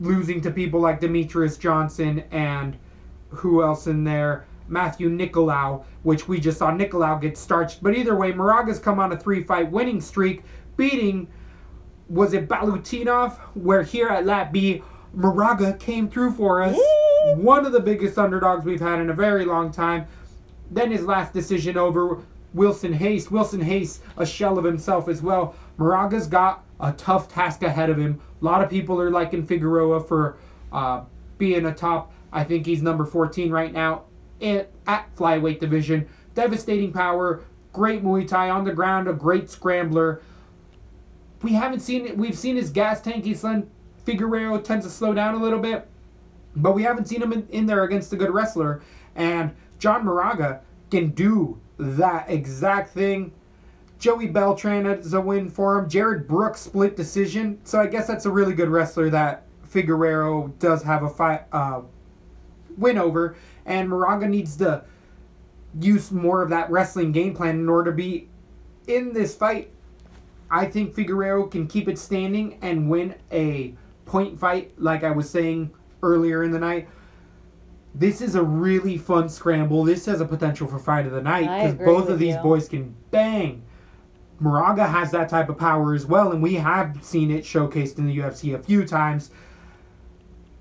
[0.00, 2.76] losing to people like Demetrious Johnson and
[3.28, 4.46] who else in there?
[4.68, 7.82] Matthew Nicolau, which we just saw Nicolau get starched.
[7.82, 10.42] But either way, Moraga's come on a three fight winning streak,
[10.76, 11.28] beating,
[12.08, 13.38] was it Balutinov?
[13.54, 16.76] Where here at Lat B, Moraga came through for us.
[17.36, 20.06] One of the biggest underdogs we've had in a very long time.
[20.70, 22.22] Then his last decision over
[22.54, 23.30] Wilson Reis.
[23.30, 25.54] Wilson Reis, a shell of himself as well.
[25.76, 28.20] Moraga's got a tough task ahead of him.
[28.40, 30.36] A lot of people are liking Figueroa for
[30.72, 31.02] uh,
[31.38, 32.12] being a top.
[32.32, 34.04] I think he's number 14 right now
[34.40, 34.70] at,
[35.16, 36.08] flyweight division.
[36.34, 40.20] Devastating power, great Muay Thai on the ground, a great scrambler.
[41.42, 42.16] We haven't seen it.
[42.16, 43.24] We've seen his gas tank.
[43.24, 43.70] He's done.
[44.04, 45.88] Figueroa tends to slow down a little bit,
[46.54, 48.82] but we haven't seen him in, in there against a good wrestler.
[49.16, 50.60] And John Moraga
[50.90, 53.32] can do that exact thing.
[53.98, 55.88] Joey Beltran is a win for him.
[55.88, 57.58] Jarred Brooks split decision.
[57.64, 61.82] So I guess that's a really good wrestler that Figueroa does have a fight uh,
[62.76, 63.36] win over.
[63.64, 64.84] And Moraga needs to
[65.80, 68.28] use more of that wrestling game plan in order to be
[68.86, 69.70] in this fight.
[70.50, 73.74] I think Figueroa can keep it standing and win a
[74.04, 75.72] point fight, like I was saying
[76.02, 76.88] earlier in the night.
[77.94, 79.82] This is a really fun scramble.
[79.82, 82.42] This has a potential for fight of the night because both of these you.
[82.42, 83.62] boys can bang.
[84.38, 88.06] Moraga has that type of power as well, and we have seen it showcased in
[88.06, 89.30] the UFC a few times.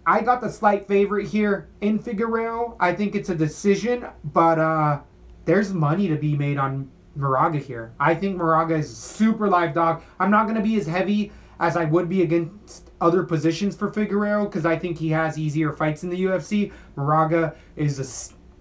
[0.08, 2.76] I got the slight favorite here in Figueroa.
[2.80, 5.00] I think it's a decision, but uh,
[5.46, 7.92] there's money to be made on Moraga here.
[8.00, 10.04] I think Moraga is super live dog.
[10.20, 13.92] I'm not going to be as heavy as I would be against other positions for
[13.92, 16.72] Figueroa because I think he has easier fights in the UFC.
[16.96, 18.04] Moraga is a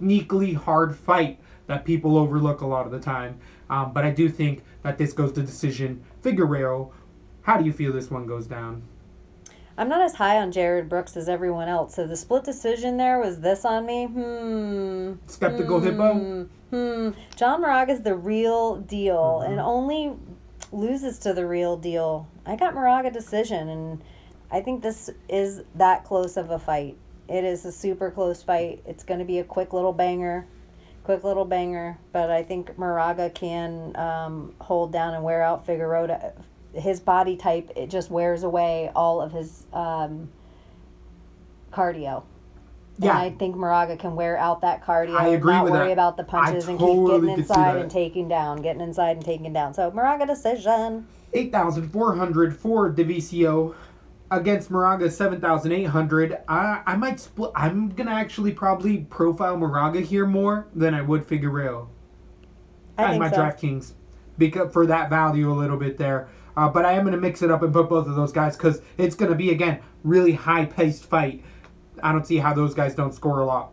[0.02, 3.38] sneakily hard fight that people overlook a lot of the time.
[3.70, 6.04] Um, but I do think that this goes to decision.
[6.22, 6.86] Figueroa,
[7.42, 8.82] how do you feel this one goes down?
[9.76, 11.96] I'm not as high on Jarred Brooks as everyone else.
[11.96, 14.06] So the split decision there was this on me.
[14.06, 15.14] Hmm.
[15.26, 16.46] Skeptical hippo?
[16.70, 17.10] Hmm.
[17.34, 19.50] John Moraga's the real deal Mm-hmm.
[19.52, 20.12] and only
[20.70, 22.28] loses to the real deal.
[22.46, 24.02] I got Moraga decision, and
[24.52, 26.96] I think this is that close of a fight.
[27.28, 28.82] It is a super close fight.
[28.86, 30.46] It's going to be a quick little banger.
[31.04, 36.32] Quick little banger, but I think Moraga can um, hold down and wear out Figueroa.
[36.72, 40.30] His body type it just wears away all of his um,
[41.72, 42.24] cardio.
[42.98, 43.10] Yeah.
[43.10, 45.16] And I think Moraga can wear out that cardio.
[45.18, 45.92] I agree not with worry that.
[45.92, 49.24] about the I punches and totally keep getting inside and taking down, getting inside and
[49.24, 49.74] taking down.
[49.74, 51.06] So Moraga decision.
[51.32, 53.74] 8,400 for Divicio
[54.30, 56.38] against Moraga 7,800.
[56.48, 57.50] I, I might split.
[57.54, 61.86] I'm going to actually probably profile Moraga here more than I would Figueroa
[62.98, 63.36] I think my so.
[63.36, 63.92] DraftKings
[64.38, 66.28] because for that value a little bit there.
[66.56, 68.56] Uh, but I am going to mix it up and put both of those guys
[68.56, 71.42] because it's going to be, again, really high paced fight.
[72.02, 73.72] I don't see how those guys don't score a lot.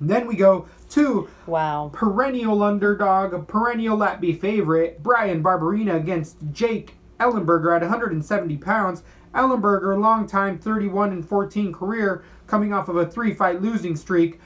[0.00, 1.90] Then we go to Wow.
[1.92, 9.02] perennial underdog, perennial Lat B favorite, Bryan Barberena against Jake Ellenberger at 170 pounds.
[9.34, 14.40] Ellenberger, longtime 31 and 14 career, coming off of a three fight losing streak.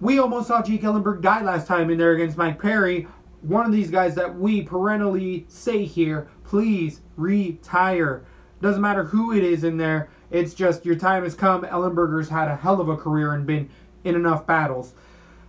[0.00, 3.08] We almost saw Jake Ellenberg die last time in there against Mike Perry.
[3.42, 8.24] One of these guys that we perennially say here, please retire.
[8.60, 10.08] Doesn't matter who it is in there.
[10.30, 11.62] It's just your time has come.
[11.62, 13.68] Ellenberger's had a hell of a career and been
[14.04, 14.94] in enough battles.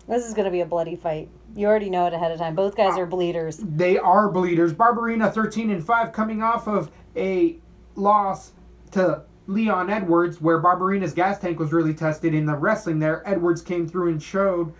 [0.08, 1.30] This is going to be a bloody fight.
[1.56, 2.56] You already know it ahead of time.
[2.56, 3.58] Both guys Uh, are bleeders.
[3.58, 4.74] They are bleeders.
[4.74, 7.58] Barberena 13 and 5 coming off of a
[8.00, 8.54] loss
[8.91, 13.28] to Leon Edwards where Barberena's gas tank was really tested in the wrestling there.
[13.28, 14.74] Edwards came through and showed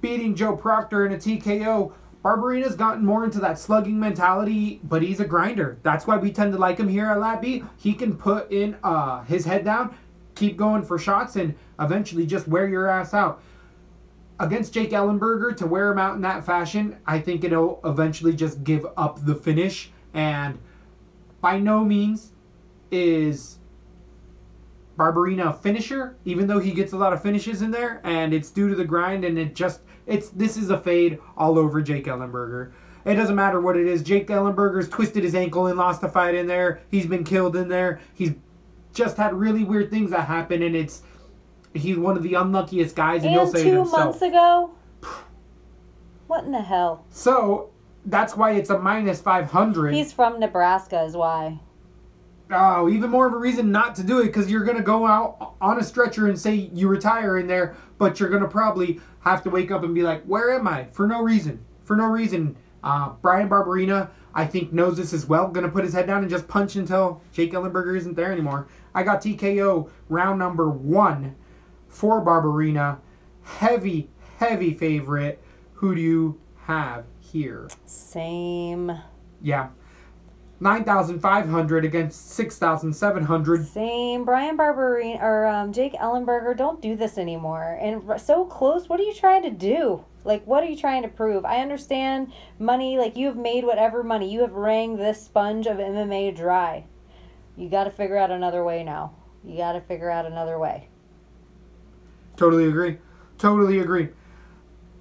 [0.00, 1.92] beating Joe Proctor in a TKO.
[2.22, 5.78] Barberena's gotten more into that slugging mentality, but he's a grinder.
[5.82, 7.64] That's why we tend to like him here at Lab B.
[7.76, 9.96] He can put in uh, his head down,
[10.34, 13.40] keep going for shots, and eventually just wear your ass out
[14.40, 18.62] against Jake Ellenberger to wear him out in that fashion, I think it'll eventually just
[18.64, 19.90] give up the finish.
[20.14, 20.58] And
[21.40, 22.32] by no means
[22.90, 23.58] is
[24.96, 28.50] Barberena a finisher, even though he gets a lot of finishes in there, and it's
[28.50, 29.24] due to the grind.
[29.24, 32.72] And it just it's this is a fade all over Jake Ellenberger.
[33.04, 34.02] It doesn't matter what it is.
[34.02, 36.80] Jake Ellenberger's twisted his ankle and lost a fight in there.
[36.90, 38.00] He's been killed in there.
[38.12, 38.32] He's
[38.92, 41.02] just had really weird things that happen, and it's
[41.72, 44.72] he's one of the unluckiest guys, and, And say it two months ago?
[46.26, 47.04] What in the hell?
[47.10, 47.70] So
[48.08, 49.94] that's why it's a minus 500.
[49.94, 51.60] He's from Nebraska, is why.
[52.50, 55.06] oh, even more of a reason not to do it because you're going to go
[55.06, 59.00] out on a stretcher and say you retire in there, but you're going to probably
[59.20, 60.84] have to wake up and be like, where am I?
[60.92, 61.64] For no reason.
[61.84, 62.56] For no reason.
[62.82, 65.48] Uh, Bryan Barberena, I think, knows this as well.
[65.48, 68.68] Going to put his head down and just punch until Jake Ellenberger isn't there anymore.
[68.94, 71.34] I got TKO round number one
[71.88, 72.98] for Barberena.
[73.42, 75.42] Heavy, heavy favorite.
[75.74, 77.68] Who do you have here?
[77.84, 78.92] Same.
[79.42, 79.68] Yeah.
[80.60, 83.66] 9,500 against 6,700.
[83.66, 84.24] Same.
[84.24, 87.78] Bryan Barberena or um, Jake Ellenberger, don't do this anymore.
[87.80, 88.88] And so close.
[88.88, 90.04] What are you trying to do?
[90.24, 91.44] Like, what are you trying to prove?
[91.44, 92.98] I understand money.
[92.98, 94.32] Like, you have made whatever money.
[94.32, 96.84] You have wrung this sponge of MMA dry.
[97.56, 99.14] You got to figure out another way now.
[99.44, 100.88] You got to figure out another way.
[102.36, 102.98] Totally agree.
[103.38, 104.08] Totally agree.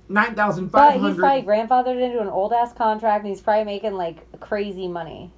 [0.07, 1.07] But 9,500.
[1.07, 5.31] he's probably grandfathered into an old ass contract and he's probably making like crazy money.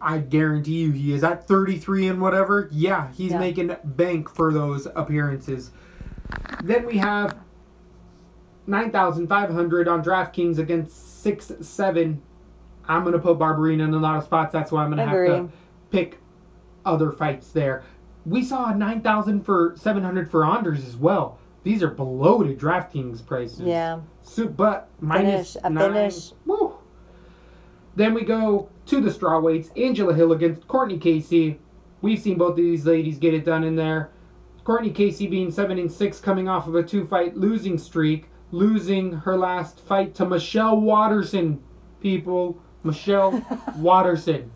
[0.00, 2.68] I guarantee you he is at 33 and whatever.
[2.72, 3.38] Yeah, he's Yeah.
[3.38, 5.70] making bank for those appearances.
[6.62, 7.36] Then we have
[8.66, 12.20] 9,500 on DraftKings against 6 7.
[12.88, 14.52] I'm going to put Barberena in a lot of spots.
[14.52, 15.48] That's why I'm going to have to
[15.90, 16.18] pick
[16.84, 17.84] other fights there.
[18.24, 21.38] We saw 9,000 for 700 for Anders as well.
[21.62, 23.60] These are bloated DraftKings prices.
[23.60, 24.00] Yeah.
[24.28, 25.92] So, but minus Finish, nine.
[25.94, 26.32] finish.
[26.44, 26.74] Woo.
[27.94, 29.70] Then we go to the strawweights.
[29.80, 31.58] Angela Hill against Courtney Casey.
[32.02, 34.10] We've seen both of these ladies get it done in there.
[34.64, 39.36] Courtney Casey being seven and six, coming off of a two-fight losing streak, losing her
[39.38, 41.62] last fight to Michelle Waterson.
[42.00, 43.42] People, Michelle
[43.76, 44.50] Waterson.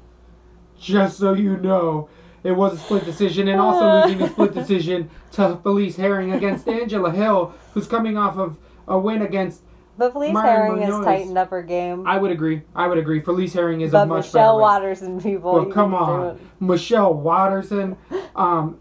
[0.79, 2.09] Just so you know,
[2.43, 6.69] it was a split decision, and also losing a split decision to Felice Herring against
[6.69, 8.59] Angela Hill, who's coming off of
[8.89, 9.63] a win against.
[9.99, 12.07] But Felice Myron Herring has tightened up her game.
[12.07, 12.63] I would agree.
[12.75, 13.21] I would agree.
[13.21, 14.61] Felice Herring is but a much Michelle better.
[14.63, 15.53] Waterson, people.
[15.53, 16.51] Well, you come on.
[16.59, 17.97] Michelle Waterson.
[18.35, 18.79] Um,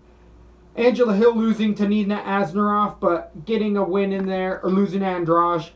[0.76, 5.08] Angela Hill losing to Nina Ansaroff, but getting a win in there, or losing to
[5.08, 5.70] Andrade,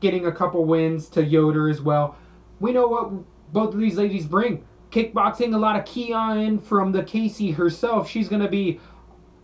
[0.00, 2.16] getting a couple wins to Yoder as well.
[2.60, 4.64] We know what both of these ladies bring.
[4.92, 8.08] Kickboxing, a lot of key on from the Casey herself.
[8.08, 8.78] She's going to be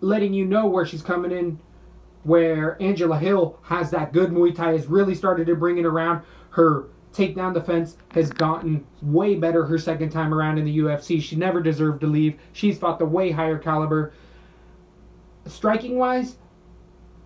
[0.00, 1.58] letting you know where she's coming in.
[2.24, 6.22] Where Angela Hill has that good Muay Thai, has really started to bring it around.
[6.50, 11.20] Her takedown defense has gotten way better her second time around in the UFC.
[11.20, 12.38] She never deserved to leave.
[12.52, 14.12] She's fought the way higher caliber.
[15.46, 16.36] Striking wise,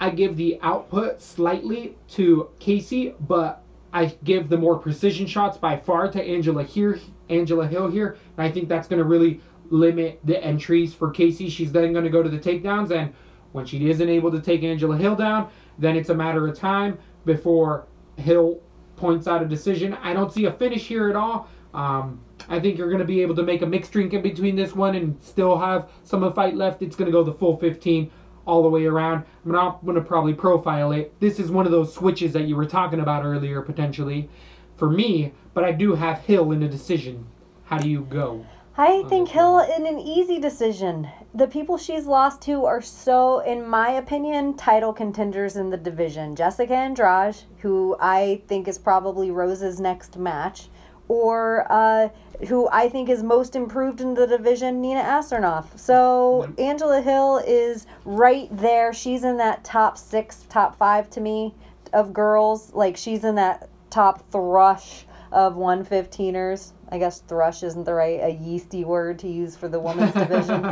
[0.01, 5.79] I give the output slightly to Casey, but I give the more precision shots by
[5.79, 6.99] far to Angela here,
[7.31, 9.41] Angela Hill here, and I think that's going to really
[9.71, 11.49] limit the entries for Casey.
[11.49, 13.15] She's then going to go to the takedowns, and
[13.57, 15.49] when she isn't able to take Angela Hill down,
[15.79, 17.87] then it's a matter of time before
[18.17, 18.61] Hill
[18.95, 19.95] points out a decision.
[19.95, 21.49] I don't see a finish here at all.
[21.75, 24.55] Um, I think you're going to be able to make a mixed drink in between
[24.57, 26.83] this one and still have some of fight left.
[26.83, 28.11] It's going to go the full 15
[28.47, 29.25] all the way around.
[29.45, 31.19] I'm not going to probably profile it.
[31.19, 34.31] This is one of those switches that you were talking about earlier, potentially,
[34.77, 37.27] for me, but I do have Hill in a decision.
[37.65, 38.47] How do you go?
[38.79, 41.09] I think Hill in an easy decision.
[41.35, 46.37] The people she's lost to are so, in my opinion, title contenders in the division.
[46.37, 50.69] Jessica Andrade, who I think is probably Rose's next match,
[51.09, 52.11] or uh,
[52.49, 55.79] who I think is most improved in the division, Nina Ansaroff.
[55.79, 58.93] So Angela Hill is right there.
[58.93, 61.55] She's in that top six, top five to me
[61.95, 62.75] of girls.
[62.75, 66.73] Like she's in that top thrush of 115ers.
[66.89, 70.65] I guess thrush isn't the right a yeasty word to use for the women's division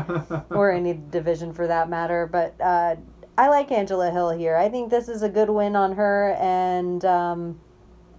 [0.50, 2.28] or any division for that matter.
[2.30, 2.96] But uh,
[3.36, 4.56] I like Angela Hill here.
[4.56, 7.60] I think this is a good win on her, and um,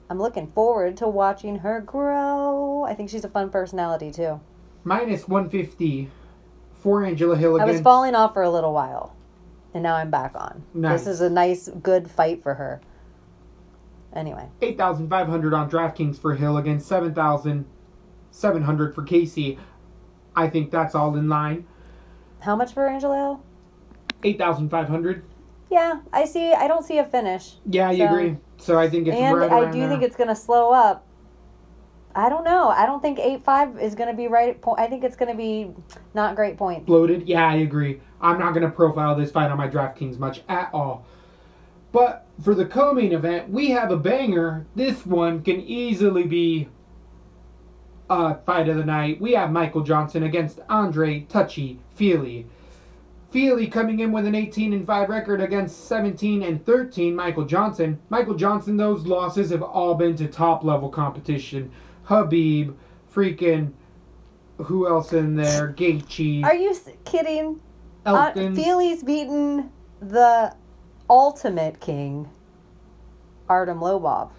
[0.10, 2.84] I'm looking forward to watching her grow.
[2.84, 4.42] I think she's a fun personality too.
[4.84, 6.10] Minus 150
[6.82, 9.16] for Angela Hill I was falling off for a little while,
[9.74, 10.64] and now I'm back on.
[10.74, 11.00] Nice.
[11.00, 12.82] This is a nice, good fight for her.
[14.14, 16.88] Anyway, 8,500 on DraftKings for Hill against
[18.36, 19.58] 7,700 for Casey.
[20.36, 21.66] I think that's all in line.
[22.42, 23.44] how much for Angela Hill?
[24.24, 25.24] 8,500.
[25.72, 26.52] Yeah, I see.
[26.54, 27.56] I don't see a finish.
[27.66, 28.38] Yeah, you So- agree.
[28.58, 29.90] So I think it's and right I do there.
[29.90, 31.06] think it's going to slow up.
[32.16, 32.70] I don't know.
[32.70, 34.50] I don't think eight five is going to be right.
[34.52, 35.72] At po- I think it's going to be
[36.14, 36.86] not great points.
[36.86, 37.28] bloated.
[37.28, 38.00] Yeah, I agree.
[38.22, 41.06] I'm not going to profile this fight on my DraftKings much at all.
[41.92, 44.66] But for the co-main event, we have a banger.
[44.76, 46.70] This one can easily be
[48.10, 49.20] a fight of the night.
[49.20, 52.48] We have Michael Johnson against Andre Touchy Fili.
[53.32, 58.00] Fili coming in with an 18 and 5 record against 17 and 13 Michael Johnson.
[58.10, 61.72] Michael Johnson, those losses have all been to top level competition.
[62.08, 62.76] Khabib,
[63.14, 63.74] freaking,
[64.58, 65.74] who else in there?
[65.74, 66.44] Gaethje.
[66.46, 67.60] Are you kidding?
[68.06, 70.56] Uh, Fili's beaten the
[71.10, 72.30] ultimate king,
[73.50, 74.30] Artem Lobov,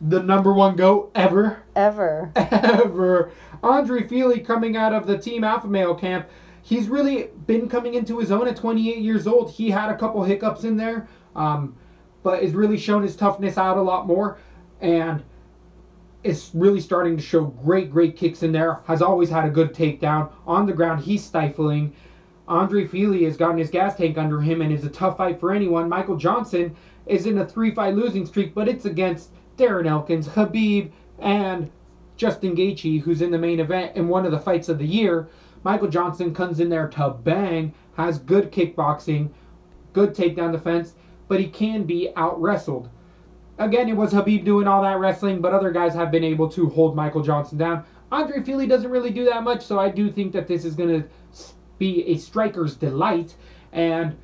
[0.00, 2.32] the number one goat ever, ever.
[2.36, 3.32] ever.
[3.62, 6.28] Andre Fili coming out of the Team Alpha Male camp.
[6.62, 9.52] He's really been coming into his own at 28 years old.
[9.52, 11.76] He had a couple hiccups in there, um,
[12.22, 14.38] but has really shown his toughness out a lot more,
[14.80, 15.22] and
[16.24, 18.80] is really starting to show great, great kicks in there.
[18.86, 21.04] Has always had a good takedown on the ground.
[21.04, 21.94] He's stifling.
[22.48, 25.52] Andre Fili has gotten his gas tank under him and is a tough fight for
[25.52, 25.88] anyone.
[25.88, 26.76] Michael Johnson
[27.06, 31.70] is in a three fight losing streak, but it's against Darren Elkins, Khabib, and
[32.16, 35.28] Justin Gaethje, who's in the main event in one of the fights of the year.
[35.62, 39.30] Michael Johnson comes in there to bang, has good kickboxing,
[39.92, 40.94] good takedown defense,
[41.28, 42.88] but he can be out wrestled.
[43.58, 46.68] Again, it was Khabib doing all that wrestling, but other guys have been able to
[46.68, 47.84] hold Michael Johnson down.
[48.12, 51.02] Andre Fili doesn't really do that much, so I do think that this is going
[51.02, 51.08] to
[51.78, 53.34] be a striker's delight.
[53.72, 54.16] And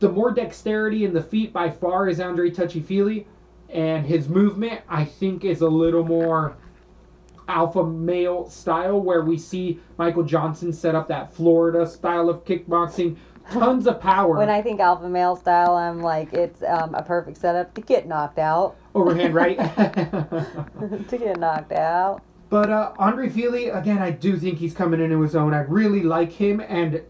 [0.00, 3.26] the more dexterity in the feet by far is Andre Touchy Fili.
[3.68, 6.56] And his movement I think is a little more
[7.48, 13.16] alpha male style where we see Michael Johnson set up that Florida style of kickboxing,
[13.50, 17.38] tons of power, When I think alpha male style, I'm like, it's um, a perfect
[17.38, 18.76] setup to get knocked out.
[18.94, 19.56] overhand right.
[21.08, 22.22] to get knocked out.
[22.50, 25.52] But uh, Andre Fili, again, I do think he's coming into his own.
[25.52, 27.02] I really like him, and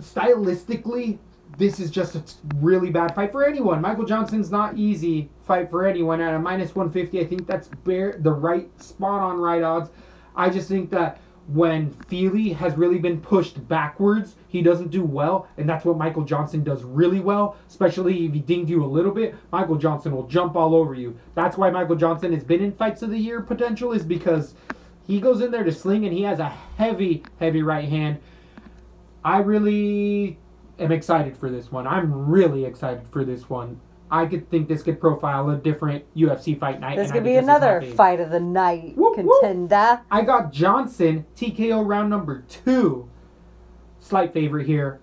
[0.00, 1.18] stylistically,
[1.58, 2.22] this is just a
[2.56, 3.80] really bad fight for anyone.
[3.80, 7.20] Michael Johnson's not easy fight for anyone at a minus 150.
[7.20, 9.90] I think that's bare, the right spot on right odds.
[10.34, 15.48] I just think that when Fili has really been pushed backwards, he doesn't do well,
[15.56, 17.56] and that's what Michael Johnson does really well.
[17.68, 21.18] Especially if he dinged you a little bit, Michael Johnson will jump all over you.
[21.34, 24.54] That's why Michael Johnson has been in fights of the year potential is because
[25.06, 26.48] he goes in there to sling and he has a
[26.78, 28.20] heavy, heavy right hand.
[29.24, 30.38] I really
[30.82, 31.86] am excited for this one.
[31.86, 33.80] I'm really excited for this one.
[34.10, 36.96] I could think this could profile a different UFC fight night.
[36.96, 39.40] This could be another fight of the night Whoop, whoop.
[39.40, 40.02] contender.
[40.10, 43.08] I got Johnson TKO round number two.
[44.00, 45.00] Slight favorite here.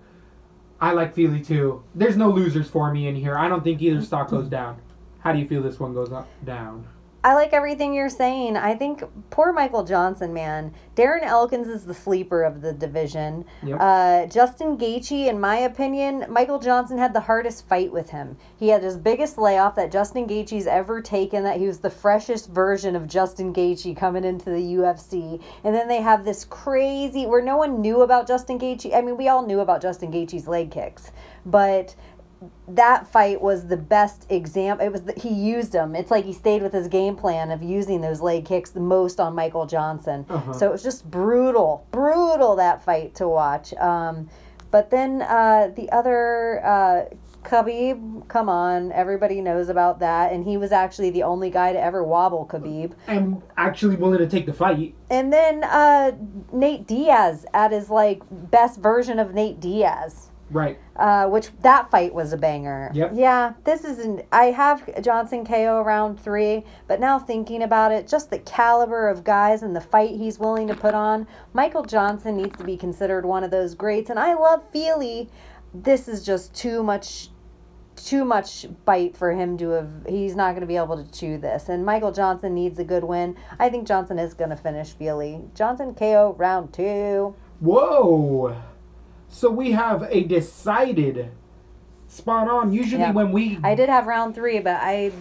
[0.80, 1.82] I like Fili too.
[1.94, 3.36] There's no losers for me in here.
[3.36, 4.80] I don't think either stock goes down.
[5.18, 6.86] How do you feel this one goes up down?
[7.22, 8.56] I like everything you're saying.
[8.56, 10.72] I think poor Michael Johnson, man.
[10.96, 13.44] Darren Elkins is the sleeper of the division.
[13.62, 13.78] Yep.
[13.78, 18.38] Uh, Justin Gaethje, in my opinion, Michael Johnson had the hardest fight with him.
[18.56, 21.44] He had his biggest layoff that Justin Gaethje's ever taken.
[21.44, 25.42] That he was the freshest version of Justin Gaethje coming into the UFC.
[25.62, 28.94] And then they have this crazy where no one knew about Justin Gaethje.
[28.96, 31.12] I mean, we all knew about Justin Gaethje's leg kicks,
[31.44, 31.94] but
[32.68, 34.86] that fight was the best example.
[34.86, 35.94] It was the, he used them.
[35.94, 39.20] It's like he stayed with his game plan of using those leg kicks the most
[39.20, 40.24] on Michael Johnson.
[40.28, 40.52] Uh-huh.
[40.52, 43.74] So it was just brutal, brutal that fight to watch.
[43.74, 44.30] Um,
[44.70, 50.56] but then uh, the other uh, Khabib, come on, everybody knows about that, and he
[50.56, 52.92] was actually the only guy to ever wobble Khabib.
[53.08, 54.94] I'm actually willing to take the fight.
[55.10, 56.12] And then uh,
[56.52, 60.78] Nate Diaz at his like best version of Nate Diaz Right.
[60.96, 62.90] uh, which that fight was a banger.
[62.92, 63.12] Yep.
[63.14, 64.24] Yeah, this isn't.
[64.32, 69.24] I have Johnson KO round three, but now thinking about it, just the caliber of
[69.24, 73.24] guys and the fight he's willing to put on, Michael Johnson needs to be considered
[73.24, 74.10] one of those greats.
[74.10, 75.28] And I love Fili.
[75.72, 77.28] This is just too much.
[77.96, 80.06] Too much bite for him to have.
[80.08, 81.68] He's not going to be able to chew this.
[81.68, 83.36] And Michael Johnson needs a good win.
[83.58, 85.42] I think Johnson is going to finish Fili.
[85.54, 87.34] Johnson KO round two.
[87.58, 88.56] Whoa.
[89.32, 91.30] So we have a decided
[92.08, 92.72] spot on.
[92.72, 93.12] Usually Yeah.
[93.12, 95.12] when we I did have round three, but I,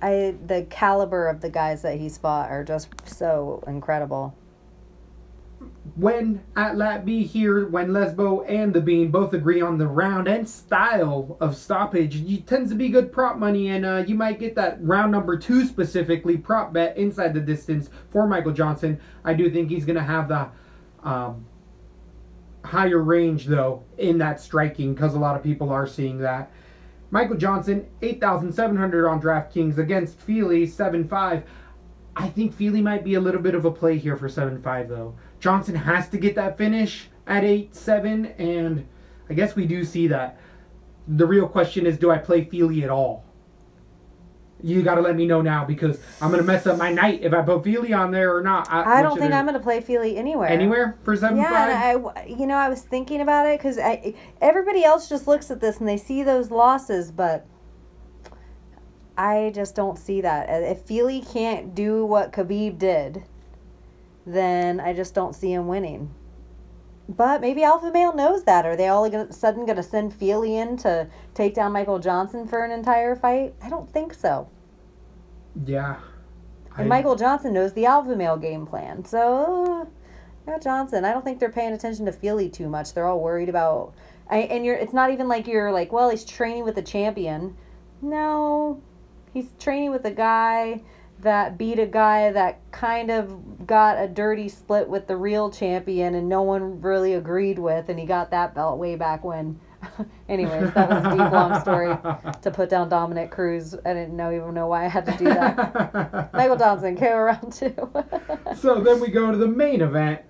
[0.00, 4.34] I the caliber of the guys that he's fought are just so incredible.
[5.94, 10.28] when at Lat B here, when Lesbo and the Bean both agree on the round
[10.28, 14.38] and style of stoppage, it tends to be good prop money, and uh, you might
[14.38, 19.00] get that round number two specifically prop bet inside the distance for Michael Johnson.
[19.24, 20.48] I do think he's going to have the
[21.02, 21.46] um,
[22.66, 26.50] higher range though in that striking because a lot of people are seeing that.
[27.10, 31.44] Michael Johnson, 8,700 on DraftKings against Fili, 7-5.
[32.16, 35.14] I think Fili might be a little bit of a play here for 7-5 though.
[35.38, 38.86] Johnson has to get that finish at 8-7 and
[39.28, 40.38] I guess we do see that.
[41.06, 43.25] The real question is do I play Fili at all?
[44.66, 47.20] You got to let me know now because I'm going to mess up my night
[47.22, 48.66] if I put Fili on there or not.
[48.68, 49.32] I don't think.
[49.32, 50.48] I'm going to play Fili anywhere.
[50.48, 51.36] anywhere for 7-5.
[51.36, 53.78] Yeah, and I, you know, I was thinking about it because
[54.40, 57.46] everybody else just looks at this and they see those losses, but
[59.16, 60.48] I just don't see that.
[60.48, 63.22] If Fili can't do what Khabib did,
[64.26, 66.12] then I just don't see him winning.
[67.08, 68.66] But maybe Alpha Male knows that.
[68.66, 72.00] Are they all of a sudden going to send Fili in to take down Michael
[72.00, 73.54] Johnson for an entire fight?
[73.62, 74.50] I don't think so.
[75.64, 75.96] Yeah.
[76.76, 79.04] And I- Michael Johnson knows the alpha male game plan.
[79.04, 79.86] So, uh,
[80.46, 81.04] yeah, Johnson.
[81.04, 82.92] I don't think they're paying attention to Fili too much.
[82.94, 83.94] They're all worried about.
[84.28, 84.74] I, and you're.
[84.76, 87.56] It's not even like you're like, well, he's training with a champion.
[88.02, 88.82] No,
[89.32, 90.82] he's training with a guy
[91.20, 96.14] that beat a guy that kind of got a dirty split with the real champion,
[96.14, 99.58] and no one really agreed with, and he got that belt way back when.
[100.28, 101.96] Anyways, that was a deep long story
[102.42, 103.74] to put down Dominick Cruz.
[103.84, 106.32] I didn't know even know why I had to do that.
[106.32, 107.90] Michael Johnson, came around too.
[108.56, 110.20] so then we go to the main event.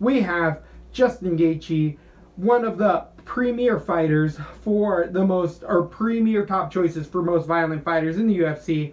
[0.00, 1.98] We have Justin Gaethje,
[2.36, 7.84] one of the premier fighters for the most, or premier top choices for most violent
[7.84, 8.92] fighters in the UFC,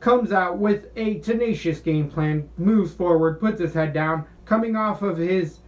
[0.00, 5.02] comes out with a tenacious game plan, moves forward, puts his head down, coming off
[5.02, 5.58] of his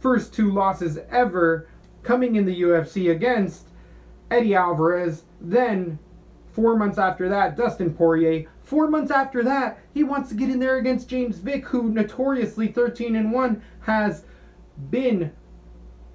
[0.00, 1.68] first two losses ever,
[2.02, 3.68] coming in the UFC against
[4.30, 5.98] Eddie Alvarez, then
[6.52, 8.46] Four months after that, Dustin Poirier.
[8.62, 12.68] Four months after that, he wants to get in there against James Vick, who notoriously
[12.68, 14.24] 13 and 1 has
[14.90, 15.32] been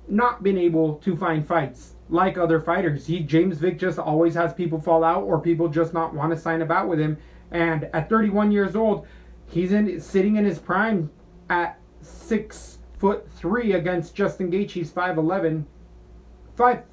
[0.07, 3.07] not been able to find fights like other fighters.
[3.07, 6.39] He James Vick just always has people fall out or people just not want to
[6.39, 7.17] sign a bout with him.
[7.51, 9.07] And at 31 years old,
[9.47, 11.09] he's in sitting in his prime
[11.49, 15.65] at six foot three against Justin Gaethje's 5'11",
[16.57, 16.83] five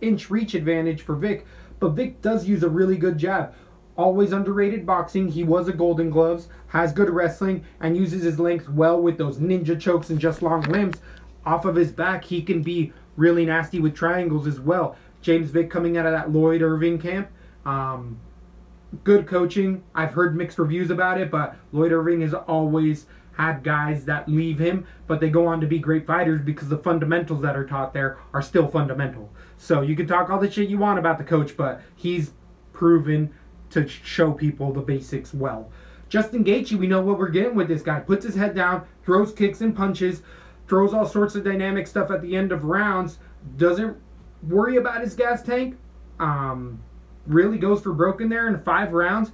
[0.00, 1.46] inch reach advantage for Vick,
[1.80, 3.54] But Vick does use a really good jab.
[3.96, 5.28] Always underrated boxing.
[5.28, 9.38] He was a Golden Gloves, has good wrestling, and uses his length well with those
[9.38, 11.00] ninja chokes and just long limbs.
[11.46, 14.96] Off of his back, he can be really nasty with triangles as well.
[15.22, 17.28] James Vick coming out of that Lloyd Irvin camp.
[17.64, 18.20] Um,
[19.02, 19.82] good coaching.
[19.94, 23.06] I've heard mixed reviews about it, but Lloyd Irvin has always
[23.36, 26.78] had guys that leave him, but they go on to be great fighters because the
[26.78, 29.30] fundamentals that are taught there are still fundamental.
[29.58, 32.32] So you can talk all the shit you want about the coach, but he's
[32.72, 33.32] proven
[33.70, 35.70] to show people the basics well.
[36.08, 38.00] Justin Gaethje, we know what we're getting with this guy.
[38.00, 40.22] Puts his head down, throws kicks and punches,
[40.68, 43.18] throws all sorts of dynamic stuff at the end of rounds.
[43.56, 43.96] Doesn't
[44.42, 45.76] worry about his gas tank.
[46.18, 46.82] Um,
[47.26, 49.32] really goes for broken there in five rounds.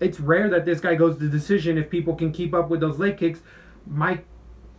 [0.00, 2.98] It's rare that this guy goes to decision if people can keep up with those
[2.98, 3.40] leg kicks.
[3.86, 4.24] Mike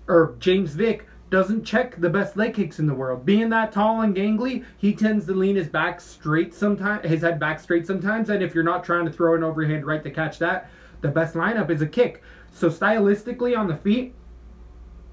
[0.07, 3.25] or James Vick doesn't check the best leg kicks in the world.
[3.25, 7.39] Being that tall and gangly, he tends to lean his back straight sometimes, his head
[7.39, 8.29] back straight sometimes.
[8.29, 10.69] And if you're not trying to throw an overhand right to catch that,
[11.01, 12.23] the best lineup is a kick.
[12.51, 14.15] So stylistically on the feet,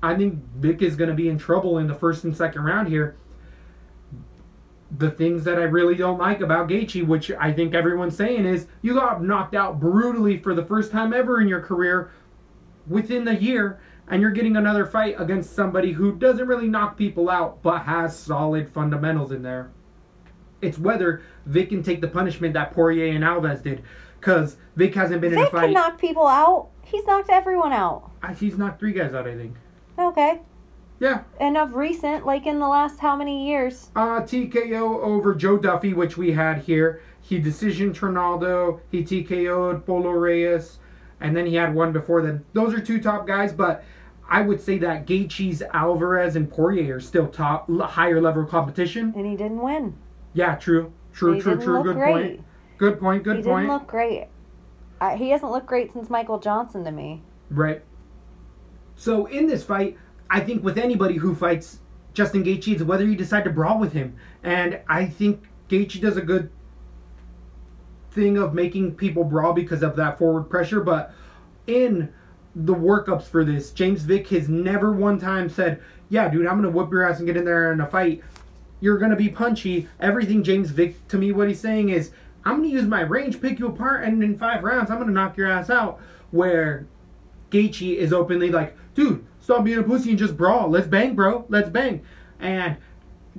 [0.03, 2.89] I think Vick is going to be in trouble in the first and second round
[2.89, 3.17] here.
[4.91, 8.69] The things that I really don't like about Gaethje, which I think everyone's saying, is
[8.83, 12.13] you got knocked out brutally for the first time ever in your career
[12.87, 17.29] within the year, and you're getting another fight against somebody who doesn't really knock people
[17.29, 19.71] out but has solid fundamentals in there.
[20.63, 23.83] It's whether Vick can take the punishment that Poirier and Alves did,
[24.21, 25.53] because Vick hasn't been in a fight.
[25.53, 26.69] Vick can knock people out.
[26.83, 28.13] He's knocked everyone out.
[28.39, 29.57] He's knocked three guys out, I think.
[29.99, 30.41] Okay.
[30.99, 33.91] Yeah, And of recent, like in the last how many years?
[33.95, 37.03] Uh, TKO over Joe Duffy, which we had here.
[37.21, 38.81] He decisioned Trinaldo.
[38.91, 40.79] He TKO'd Polo Reyes.
[41.21, 42.45] And then he had one before then.
[42.55, 43.85] Those are two top guys, but
[44.29, 49.13] I would say that Gaethje's, Alvarez, and Poirier are still top, higher level competition.
[49.17, 49.97] And he didn't win.
[50.33, 50.93] Yeah, true.
[51.13, 51.83] True, He true, true.
[51.83, 52.13] Good great.
[52.13, 52.45] point.
[52.79, 53.63] Good point, good he point.
[53.65, 54.29] He didn't look great.
[55.01, 57.23] Uh, he hasn't looked great since Michael Johnson to me.
[57.51, 57.83] Right.
[58.97, 59.97] So in this fight,
[60.29, 61.81] I think with anybody who fights
[62.15, 66.17] Justin Gaethje, it's whether you decide to brawl with him, and I think Gaethje does
[66.17, 66.51] a good
[68.13, 70.81] thing of making people brawl because of that forward pressure.
[70.81, 71.13] But
[71.67, 72.09] in
[72.55, 76.71] the workups for this, James Vick has never one time said, "Yeah, dude, I'm gonna
[76.71, 78.23] whoop your ass and get in there in a fight."
[78.81, 79.89] You're gonna be punchy.
[80.01, 82.13] Everything James Vick to me, what he's saying is,
[82.47, 85.37] "I'm gonna use my range, pick you apart, and in five rounds, I'm gonna knock
[85.37, 86.01] your ass out."
[86.31, 86.87] Where
[87.51, 90.69] Gaethje is openly like, dude, stop being a pussy and just brawl.
[90.69, 91.47] Let's bang, bro.
[91.49, 92.03] Let's bang.
[92.41, 92.77] And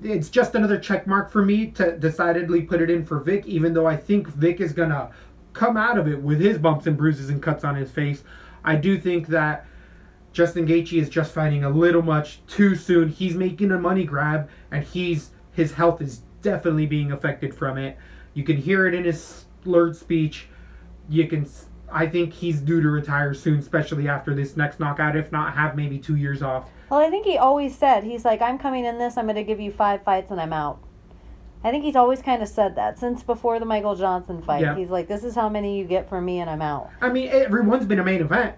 [0.01, 3.74] it's just another check mark for me to decidedly put it in for Vick, even
[3.74, 5.12] though I think Vick is gonna
[5.51, 8.24] come out of it with his bumps and bruises and cuts on his face.
[8.64, 9.66] I do think that
[10.32, 13.10] Justin Gaethje is just fighting a little much too soon.
[13.10, 17.97] He's making a money grab, and he's his health is definitely being affected from it.
[18.34, 20.47] You can hear it in his slurred speech.
[21.10, 21.45] You can.
[21.91, 25.15] I think he's due to retire soon, especially after this next knockout.
[25.15, 26.69] If not, have maybe two years off.
[26.89, 29.43] Well, I think he always said, he's like, I'm coming in this, I'm going to
[29.43, 30.79] give you five fights and I'm out.
[31.63, 34.61] I think he's always kind of said that since before the Michael Johnson fight.
[34.61, 34.75] Yeah.
[34.75, 36.89] He's like, this is how many you get from me and I'm out.
[37.01, 38.55] I mean, everyone's been a main event.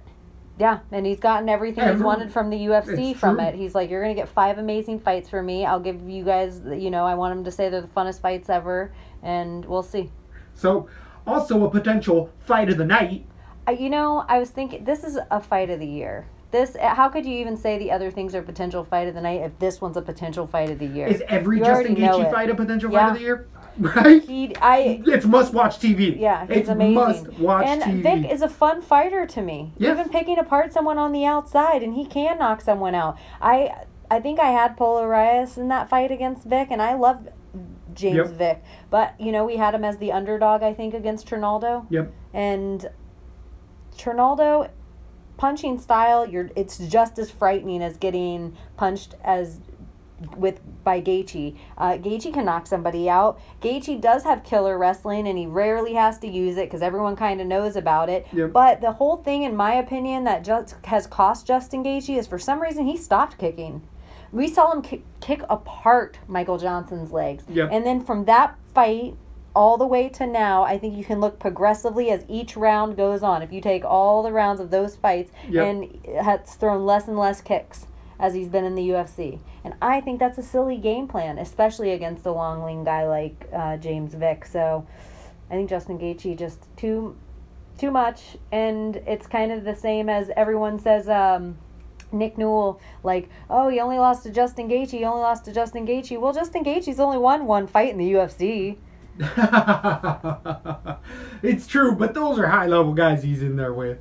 [0.60, 3.46] Yeah, and he's gotten everything he's wanted from the UFC from true.
[3.46, 3.56] it.
[3.56, 5.66] He's like, you're going to get five amazing fights for me.
[5.66, 8.50] I'll give you guys, you know, I want him to say they're the funnest fights
[8.50, 8.92] ever,
[9.24, 10.12] and we'll see.
[10.56, 10.90] So,
[11.28, 13.26] also a potential fight of the night.
[13.68, 16.28] I, you know, I was thinking this is a fight of the year.
[16.52, 19.22] This eh, how could you even say the other things are potential fight of the
[19.22, 21.06] night if this one's a potential fight of the year?
[21.08, 23.00] Is every You Justin Gaethje fight a potential Yeah.
[23.00, 23.48] fight of the year?
[23.80, 24.22] Right?
[24.24, 26.20] He, I, It's must watch TV.
[26.20, 26.96] yeah, he's it's amazing.
[26.96, 28.02] must watch and TV.
[28.24, 29.72] Vick is a fun fighter to me.
[29.78, 29.98] Yes.
[29.98, 33.18] Even picking apart someone on the outside, and he can knock someone out.
[33.40, 37.30] I, I think I had Polo Reyes in that fight against Vick, and I love
[38.00, 38.28] James Yep.
[38.30, 38.64] Vick.
[38.90, 41.86] But you know, we had him as the underdog, I think, against Trinaldo.
[41.90, 42.12] yep.
[42.34, 42.90] and
[43.98, 44.70] Trinaldo
[45.38, 49.62] punching style you're it's just as frightening as getting punched as
[50.36, 51.56] with by Gaethje.
[51.78, 53.40] Uh, Gaethje can knock somebody out.
[53.62, 57.40] Gaethje does have killer wrestling, and he rarely has to use it because everyone kind
[57.40, 58.28] of knows about it.
[58.34, 58.52] Yep.
[58.52, 62.38] But the whole thing, in my opinion, that just has cost Justin Gaethje is for
[62.40, 63.82] some reason he stopped kicking.
[64.32, 67.70] We saw him kick, kick apart Michael Johnson's legs, Yep.
[67.72, 69.16] and then from that fight
[69.56, 73.24] all the way to now, I think you can look progressively as each round goes
[73.24, 73.42] on.
[73.42, 75.66] If you take all the rounds of those fights Yep.
[75.66, 77.88] and has thrown less and less kicks
[78.20, 79.40] as he's been in the UFC.
[79.64, 83.50] And I think that's a silly game plan, especially against a long lean guy like
[83.52, 84.46] uh, James Vick.
[84.46, 84.86] So
[85.50, 87.16] I think Justin Gaethje just too
[87.78, 91.58] too much and it's kind of the same as everyone says um,
[92.12, 94.92] Nick Newell, like, oh, he only lost to Justin Gaethje.
[94.92, 96.20] He only lost to Justin Gaethje.
[96.20, 98.78] Well, Justin Gaethje's only won one fight in the UFC.
[101.44, 104.00] it's true, but those are high level guys he's in there with.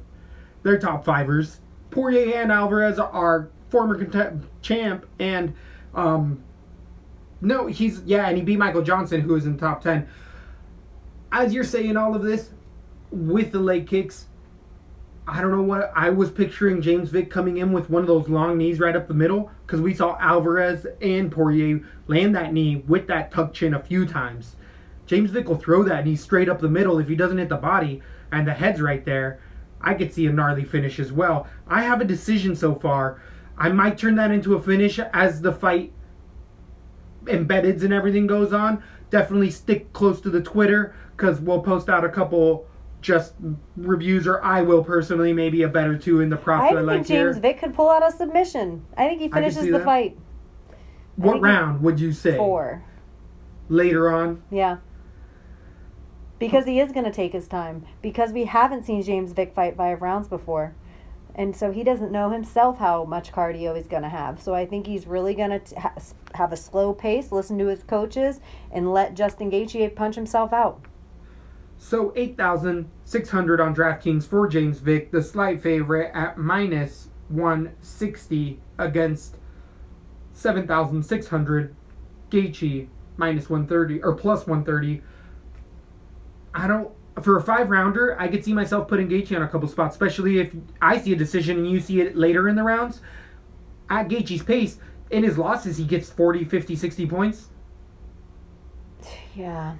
[0.62, 1.60] They're top fivers.
[1.90, 5.54] Poirier and Alvarez are former contem- champ, and
[5.94, 6.42] um,
[7.40, 10.08] no, he's yeah, and he beat Michael Johnson, who is in top ten.
[11.32, 12.50] As you're saying all of this
[13.10, 14.26] with the leg kicks,
[15.30, 18.30] I don't know what I was picturing James Vick coming in with one of those
[18.30, 22.76] long knees right up the middle because we saw Alvarez and Poirier land that knee
[22.88, 24.56] with that tuck chin a few times.
[25.04, 27.56] James Vick will throw that knee straight up the middle if he doesn't hit the
[27.56, 28.00] body
[28.32, 29.38] and the head's right there.
[29.82, 31.46] I could see a gnarly finish as well.
[31.66, 33.20] I have a decision so far.
[33.58, 35.92] I might turn that into a finish as the fight
[37.24, 38.82] embeddeds and everything goes on.
[39.10, 42.66] Definitely stick close to the Twitter because we'll post out a couple
[43.00, 43.34] just
[43.76, 46.86] reviews, or I will personally, maybe a better two in the props I I think
[46.86, 47.32] like James here.
[47.34, 48.84] Vick could pull out a submission.
[48.96, 49.84] I think he finishes the that.
[49.84, 50.18] fight.
[51.16, 52.36] What round would you say?
[52.36, 52.84] Four.
[53.68, 54.42] Later on.
[54.50, 54.78] Yeah.
[56.38, 57.84] Because he is going to take his time.
[58.00, 60.74] Because we haven't seen James Vick fight five rounds before.
[61.34, 64.40] And so he doesn't know himself how much cardio he's going to have.
[64.42, 65.94] So I think he's really going to ha-
[66.34, 68.40] have a slow pace, listen to his coaches,
[68.72, 70.84] and let Justin Gaethje punch himself out.
[71.78, 79.36] So 8,600 on DraftKings for James Vick, the slight favorite at minus 160 against
[80.32, 81.74] 7,600.
[82.30, 85.02] Gaethje minus 130 or plus 130.
[86.54, 86.90] I don't
[87.22, 90.38] for a five rounder, I could see myself putting Gaethje on a couple spots, especially
[90.38, 93.00] if I see a decision and you see it later in the rounds.
[93.90, 94.78] At Gaethje's pace,
[95.10, 97.48] in his losses, he gets 40, 50, 60 points.
[99.34, 99.76] Yeah.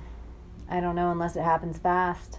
[0.71, 2.39] I don't know unless it happens fast.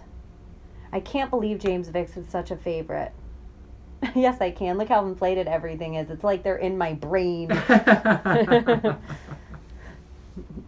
[0.92, 3.12] I can't believe James Vick's is such a favorite.
[4.14, 4.78] yes, I can.
[4.78, 6.10] Look how inflated everything is.
[6.10, 7.50] It's like they're in my brain.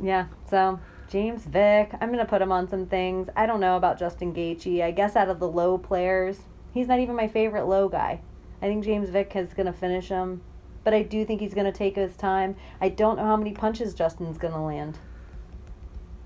[0.02, 3.28] Yeah, so James Vick, I'm gonna put him on some things.
[3.36, 4.82] I don't know about Justin Gaethje.
[4.82, 6.40] I guess out of the low players,
[6.74, 8.20] he's not even my favorite low guy.
[8.60, 10.42] I think James Vick is gonna finish him,
[10.82, 12.56] but I do think he's gonna take his time.
[12.80, 14.98] I don't know how many punches Justin's gonna land.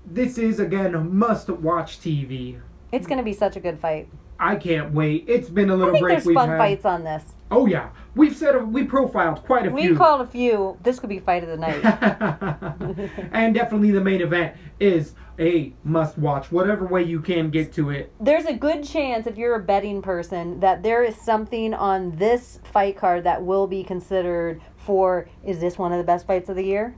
[0.09, 2.59] This is again must watch TV.
[2.91, 4.07] It's gonna be such a good fight.
[4.39, 5.25] I can't wait.
[5.27, 6.57] It's been a little think break there's we've fun had.
[6.57, 7.33] fights on this.
[7.49, 9.91] Oh yeah, we've said we profiled quite a We few.
[9.91, 10.77] We called a few.
[10.83, 13.09] This could be fight of the night.
[13.31, 16.51] and definitely the main event is a must watch.
[16.51, 18.11] Whatever way you can get to it.
[18.19, 22.59] There's a good chance if you're a betting person that there is something on this
[22.63, 26.55] fight card that will be considered for is this one of the best fights of
[26.55, 26.95] the year?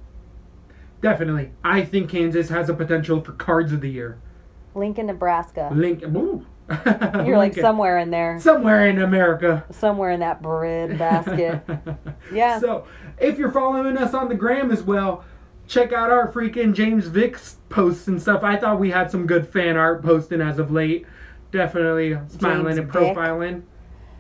[1.02, 4.20] Definitely, I think Kansas has a potential for cards of the year.
[4.76, 5.70] Lincoln, Nebraska.
[5.74, 6.04] Link.
[6.04, 6.46] Ooh.
[6.70, 7.62] You're like Lincoln.
[7.64, 9.66] somewhere in there, somewhere in America.
[9.72, 11.62] somewhere in that bread basket.
[12.32, 12.60] Yeah.
[12.60, 12.86] So
[13.18, 15.24] if you're following us on the gram as well,
[15.68, 18.44] check out our freaking James Vick's posts and stuff.
[18.44, 21.08] I thought we had some good fan art posting as of late.
[21.52, 23.16] Definitely smiling James and Vick.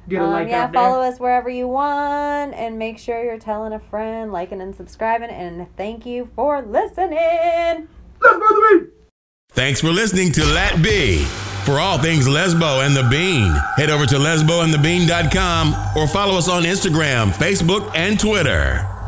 [0.10, 0.12] Profiling.
[0.12, 0.82] Get a Um, like yeah, out there.
[0.82, 5.30] follow us wherever you want and make sure you're telling a friend, liking and subscribing.
[5.30, 7.88] And thank you for listening.
[8.22, 8.89] Let's the beat.
[9.51, 11.26] Thanks for listening to Lat B.
[11.66, 16.64] For all things Lesbo and the Bean, head over to lesboandthebean.com or follow us on
[16.64, 18.98] Instagram, Facebook, and Twitter.